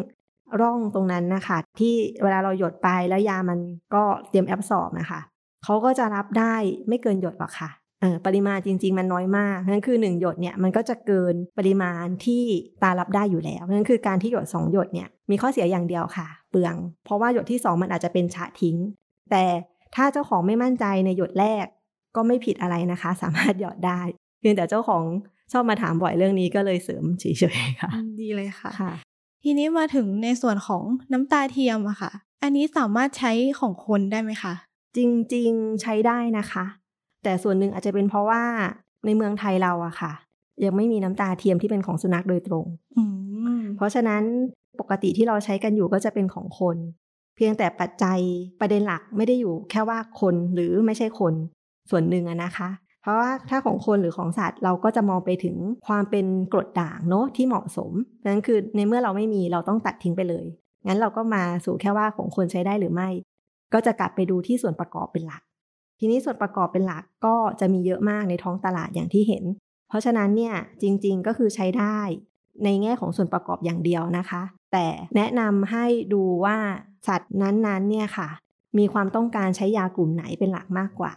[0.60, 3.58] ร่องตรงนั้นนะคะ ที่เวลาเราหยดไปแล้วยามัน
[3.94, 5.20] ก็เตรียมแอบสอบนะคะ
[5.64, 6.54] เขาก็จะรับได้
[6.88, 7.77] ไม่เกินหยดหรอกค่ะเออ
[8.26, 12.42] ปริมาณจริง ๆ มันน้อยมากนั่นคือ 1 หยดเนี่ยมันก็จะเกินปริมาณที่
[12.82, 16.74] ตารับได้อยู่แล้วนั่นคือการที่หยด 2 หยดเนี่ยมีข้อเสียอย่างเดียวค่ะ เปลือง
[17.04, 18.76] เพราะว่าหยดที่ 2 มันอาจจะเป็นฉะทิ้ง
[19.30, 19.44] แต่
[19.94, 21.66] ถ้าเจ้าของไม่มั่นใจในหยดแรก
[22.16, 24.00] ก็ไม่ผิดอะไรนะคะ สามารถหยอดได้
[24.40, 25.02] เพียงแต่เจ้าของ
[25.52, 27.24] ชอบมาถามบ่อยเรื่องนี้ก็เลยเสริมเฉ
[27.56, 27.90] ยๆค่ะ
[28.20, 28.92] ดีเลยค่ะค่ะ
[29.44, 30.82] ทีทีนี้มาถึงในส่วนของ
[31.12, 34.54] น้ำตาเทียมอะค่ะ อันนี้สามารถใช้ของคนได้ไหมคะ
[34.96, 34.98] จ
[35.34, 36.64] ริงๆใช้ได้นะคะ
[37.22, 38.42] แต่ส่วนหนึ่งอาจจะเป็นเพราะว่า
[39.04, 40.12] ในเมืองไทยเราอะค่ะ
[40.64, 42.66] ยังไม่มีน้ำตาเทียมที่เป็นของสุนัขโดยตรง
[42.96, 43.04] อื
[43.58, 44.22] มเพราะฉะนั้น
[44.80, 46.76] ปกติที่เราใช้กันอยู่ก็จะเป็นของคน
[47.36, 48.18] เพียงแต่ปัจจัย
[48.60, 51.34] ประเด็นหลักไม่ได้อยู่ แค่ว่าคนหรือไม่ใช่คน
[51.90, 52.70] ส่วนหนึ่งอะนะคะ
[53.02, 55.56] เพราะว่าถ้าของคนหรือของสัตว์เราก็จะมองไปถึง
[55.86, 57.92] ความเป็นกรดด่างเนาะที่เหมาะสม
[58.22, 60.46] ดังนั้นคือในเมื่อเราไม่มีเราต้องตัดทิ้งไปเลย
[60.86, 63.08] งั้นเราก็มาสู่แค่ว่าของคนใช้ได้หรือไม่
[63.72, 65.42] ก็จะกลับไปดูที่ส่วนประกอบเป็นหลัก
[65.98, 69.44] ทีนี้ส่วนประกอบเป็นหลักก็จะมีเยอะมากในท้องตลาดอย่างที่เห็น
[69.88, 71.98] เพราะฉะนั้นเนี่ยจริงๆก็คือใช้ได้
[72.64, 74.42] ในแง่ของส่วนประกอบอย่างเดียวนะคะ
[74.72, 74.86] แต่
[75.16, 76.56] แนะนำให้ดูว่า
[77.08, 78.28] สัตว์นั้นๆเนี่ยค่ะ
[78.78, 81.14] มีความต้องการใช้ยากลุ่มไหนเป็นหลักมากกว่า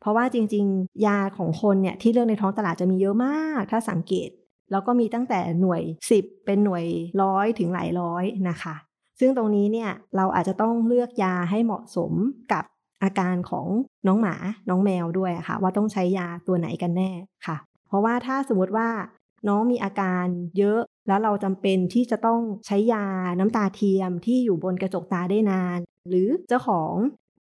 [0.00, 4.30] เพราะว่าจริงๆ ยาของคนเนี่ยที่เลือกในท้องตลาดจะมีเยอะมาก ถ้าสังเกต
[4.70, 5.82] แล้วก็มีตั้งแต่หน่วย
[6.16, 6.84] 10 เป็นหน่วย
[7.22, 8.74] ร้อยถึงหลายร้อยนะคะ
[9.20, 12.12] ซึ่งตรงนี้เนี่ยเราอาจจะต้องเลือกยาให้เหมาะสม
[12.52, 12.64] กับ
[13.02, 13.66] อาการของ
[14.06, 14.34] น้องหมา
[14.68, 17.10] น้องแมวด้วยค่ะ ว่าต้องใช้ยาตัวไหนกันแน่
[17.46, 17.56] ค่ะ
[17.88, 18.88] เพราะว่าถ้าสมมติว่า
[19.48, 20.26] น้องมีอาการ
[20.58, 23.06] เยอะแล้วเราจำเป็นที่จะต้องใช้ยา
[23.38, 25.78] น้ำตาเทียมที่อยู่บนกระจกตาได้นาน
[26.08, 26.94] หรือเจ้าของ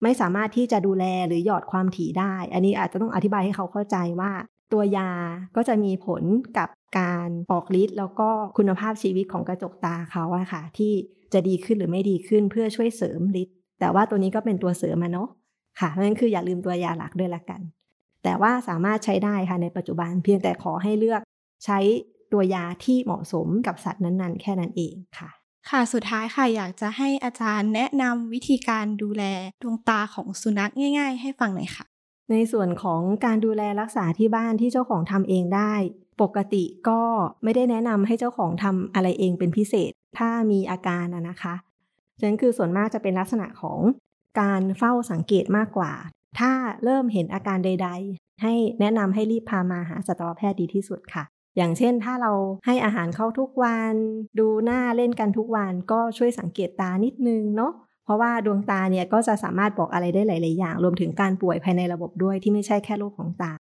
[0.03, 4.31] ไม่สามารถที่จะดูแลหรือหยอดความถี่ได้ อันนี้อาจจะต้องอธิบายให้เขาเข้าใจว่า
[4.73, 5.09] ตัวยา
[5.55, 6.23] ก็จะมีผล
[6.57, 10.93] กับการออกฤทธิ์แล้วก็คุณภาพชีวิตของกระจกตาเขาอะค่ะ ที่
[11.33, 15.29] จะดีขึ้นหรือไม่ดีขึ้นเพื่อช่วยเสริมฤทธิ์แต่ว่าตัวนี้ก็เป็นตัวเสริมมาเนาะ
[15.79, 17.61] ค่ะเพราะฉะนั้นคืออย่าลืมตัวยาหลักด้วยละกัน
[18.23, 21.21] แต่ว่าสามารถใช้ได้ค่ะในปัจจุบันเพียงแต่ขอให้เลือก
[21.65, 21.79] ใช้
[22.33, 25.29] ตัวยาที่เหมาะสมกับสัตว์นั้นๆ แค่นั้นเองค่ะ
[25.69, 29.23] ค่ะสุดท้ายค่ะอยากจะให้อาจารย์แนะนำวิธีการดูแล
[29.61, 31.85] ดวงตาของสุนัขง่าย ๆ ให้ฟังหน่อยค่ะ
[32.31, 35.73] ในส่วนของการดูแลรักษาที่บ้านที่เจ้าของทำเองได้
[36.21, 37.01] ปกติก็
[37.43, 41.55] ไม่ได้แนะนำให้เจ้าของทำอะไรเองเป็นพิเศษ ถ้ามีอาการอะนะคะ
[42.19, 43.79] ฉะนั้นคือส่วนมากจะเป็นลักษณะของ
[44.39, 45.93] การเฝ้าสังเกตมากกว่า
[46.39, 46.51] ถ้า
[46.83, 51.23] เริ่มเห็นอาการใด ๆ ให้แนะนำให้รีบพามาหาสัตวแพทย์ดีที่สุดค่ะ
[51.57, 52.31] อย่างเช่น ถ้าเรา
[52.65, 53.93] ให้อาหารเขาทุกวัน
[54.39, 57.73] ดูหน้าเล่นกันทุกวัน ก็ช่วยสังเกตตานิดนึงเนาะ
[58.05, 63.51] เพราะว่าดวงตาเนี่ยก็จะสามารถบอกอะไรได้หลาย ๆ อย่าง รวมถึงการป่วยภายในระบบด้วยที่ไม่ใช่แค่โรคของตา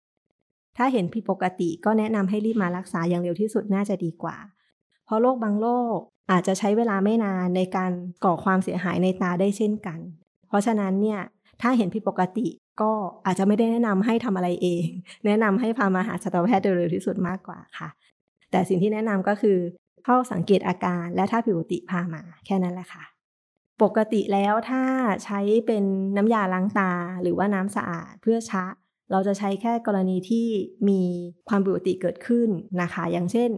[0.77, 4.37] ถ้าเห็นผิดปกติก็แนะนำให้รีบมารักษาอย่างเร็วที่สุดน่าจะดีกว่า
[5.07, 5.99] เพราะโรคบางโรค
[6.31, 7.93] อาจจะใช้เวลาไม่นานในการ
[8.25, 9.99] ก่อความเสียหายในตาได้เช่นกัน
[10.55, 11.21] ราะฉะนั้นเนี่ย
[11.63, 12.49] ถ้าเห็นผิดปกติ
[12.83, 12.93] ก็
[13.27, 14.87] อาจจะไม่ได้แนะนำให้ทำอะไรเอง
[15.27, 17.89] แนะนำให้พามาหาสัตวแพทย์โดยเร็วที่สุดมากกว่าค่ะ
[18.51, 19.59] แต่สิ่งที่แนะนำก็คือ
[20.05, 23.05] เข้าสังเกตอาการและถ้าผิดปกติพามาแค่นั้นแหละค่ะ
[23.83, 24.83] ปกติแล้วถ้า
[25.25, 25.85] ใช้เป็น
[26.17, 26.93] น้ำยาล้างตา
[27.23, 28.65] หรือว่าน้ำสะอาดเพื่อชะ
[29.11, 30.47] เราจะใช้แค่กรณีที่
[30.89, 31.01] มี
[31.49, 32.49] ความผิดปกติเกิดขึ้น
[32.83, 33.51] นะคะ อย่างเช่น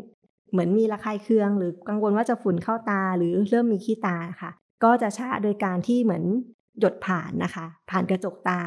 [0.50, 4.50] เหมือนมีระคายเคือง หรือกังวลว่าจะฝุ่นเข้าตาหรือเริ่มมีขี้ตาค่ะ
[4.84, 6.24] ก็จะชะโดยการที่เหมือน
[6.80, 8.60] หยดผ่านนะคะ ผ่านกระจกตา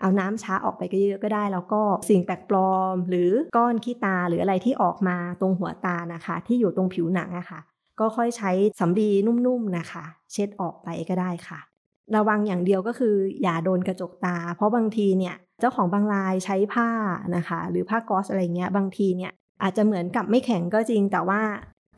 [0.00, 7.60] เอาน้ำช้าออกไปก็เยอะก็ได้ แล้วก็สิ่งแปลกปลอม หรือก้อนขี้ตาหรืออะไรที่ออกมาตรงหัวตานะคะ ที่อยู่ตรงผิวหนังอะค่ะ
[8.00, 8.50] ก็ค่อยใช้
[8.80, 11.60] สำลีนุ่มๆนะคะ เช็ดออกไปก็ได้ค่ะ
[12.16, 16.88] ระวังอย่างเดียวก็คืออย่าโดนกระจกตา เพราะบางทีเนี่ยเจ้าของบางรายใช้ผ้า
[17.36, 19.32] นะคะ หรือผ้ากอสอะไรเงี้ยบางทีเนี่ย
[19.62, 21.40] อาจจะเหมือนกับไม่แข็งก็จริง แต่ว่า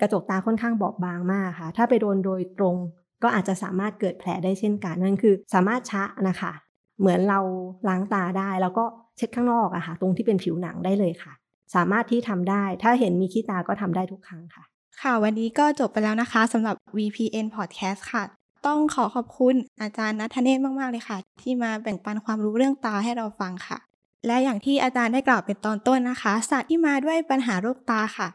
[0.01, 2.77] กระจกตาค่อนข้างบอบบางมากค่ะ ถ้าไปโดนโดยตรง
[3.23, 6.53] ก็อาจจะสามารถเกิดแผลได้เช่นกันนั่นคือสามารถชะนะคะ
[7.01, 7.41] เหมือนเรา
[7.89, 8.85] ล้างตาได้ แล้วก็
[9.17, 11.33] เช็ดข้างนอกอะค่ะ ตรงที่เป็นผิวหนังได้เลยค่ะ
[11.75, 14.65] สามารถที่ทำได้ ถ้าเห็นมีขี้ตาก็ทำได้ทุกครั้งค่ะ
[15.03, 18.23] ค่ะวันนี้ก็จบไปแล้วนะคะสำหรับ VPN Podcast ค่ะ
[18.67, 23.79] ต้องขอขอบคุณอาจารย์นัทเนศมาก ๆ เลยค่ะ ที่มาแบ่งปันความรู้เรื่องตาให้เราฟังค่ะ
[24.27, 28.29] และอย่างที่อาจารย์ได้กล่าวเป็นตอนต้นนะคะสัตว์ที่มาด้วยปัญหาโรคตาค่ะ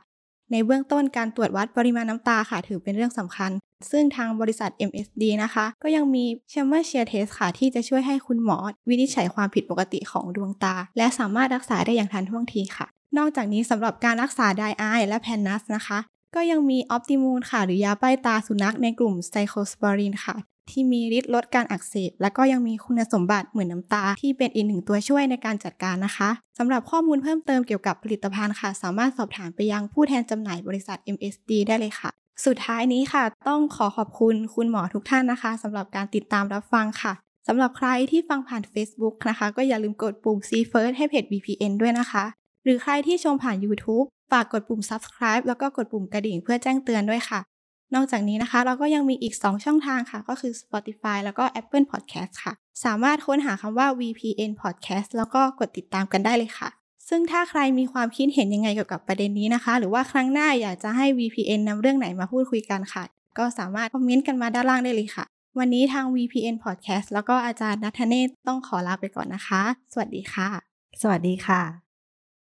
[0.52, 3.52] ในเบื้องต้นการตรวจวัดปริมาณน้ำตาค่ะถือเป็นเรื่องสำคัญ
[3.92, 7.06] ซึ่งทางบริษัท MSD นะคะ ก็ยังมี c h a m b e r s h a r
[7.12, 8.58] Test ค่ะ ที่จะช่วยให้คุณหมอ
[8.90, 12.88] วินิจฉัยความผิดปกติของดวงตา และสามารถรักษาได้อย่างทันท่วงทีค่ะ
[13.18, 16.00] นอกจากนี้สำหรับการรักษาไดอายและแพนนัสนะคะ
[16.36, 20.36] ก็ยังมี Optimmune ค่ะ หรือยาป้ายตาสุนัขในกลุ่ม cyclosporin ค่ะ
[20.72, 32.10] ที่มีฤทธิ์ลดการอักเสบ และก็ยังมีคุณสมบัติเหมือนน้ำตา ที่เป็นอีกหนึ่งตัวช่วยในการจัดการนะคะสำหรับข้อมูลเพิ่มเติมเกี่ยวกับผลิตภัณฑ์ค่ะ สามารถสอบถามไปยังผู้แทนจำหน่ายบริษัท MSD ได้เลยค่ะ
[32.46, 37.14] สุดท้ายนี้ค่ะ ต้องขอขอบคุณคุณหมอทุกท่านนะคะสำหรับการติดตามรับฟังค่ะ
[37.48, 42.24] สำหรับใครที่ฟังผ่าน Facebook นะคะ ก็อย่าลืมกดปุ่ม See First ให้เพจ VPN ด้วยนะคะ
[42.64, 47.40] หรือใครที่ชมผ่าน YouTube ฝากกดปุ่ม subscribe แล้วก็กดปุ่มกระดิ่งเพื่อแจ้งเตือนด้วยค่ะ
[47.96, 52.54] นอกจากนี้นะคะ เราก็ยังมีอีก 2 ช่องทางค่ะ ก็คือ Spotify แล้วก็ Apple Podcast ค่ะ
[52.86, 56.70] สามารถค้นหาคำว่า VPN Podcast แล้วก็กดติดตามกันได้เลยค่ะ
[57.10, 63.04] ซึ่งถ้าใครมีความคิดเห็นยังไงเกี่ยวกับประเด็นนี้นะคะ หรือว่าครั้งหน้าอยากจะให้ VPN นำเรื่องไหนมาพูดคุยกันค่ะ
[63.38, 65.26] ก็สามารถคอมเมนต์กันมาด้านล่างได้เลยค่ะ
[65.60, 69.62] วันนี้ทาง VPN Podcast แล้วก็อาจารย์นัทเนศต้องขอลาไปก่อนนะคะ
[69.94, 70.48] สวัสดีค่ะ
[71.02, 71.87] สวัสดีค่ะ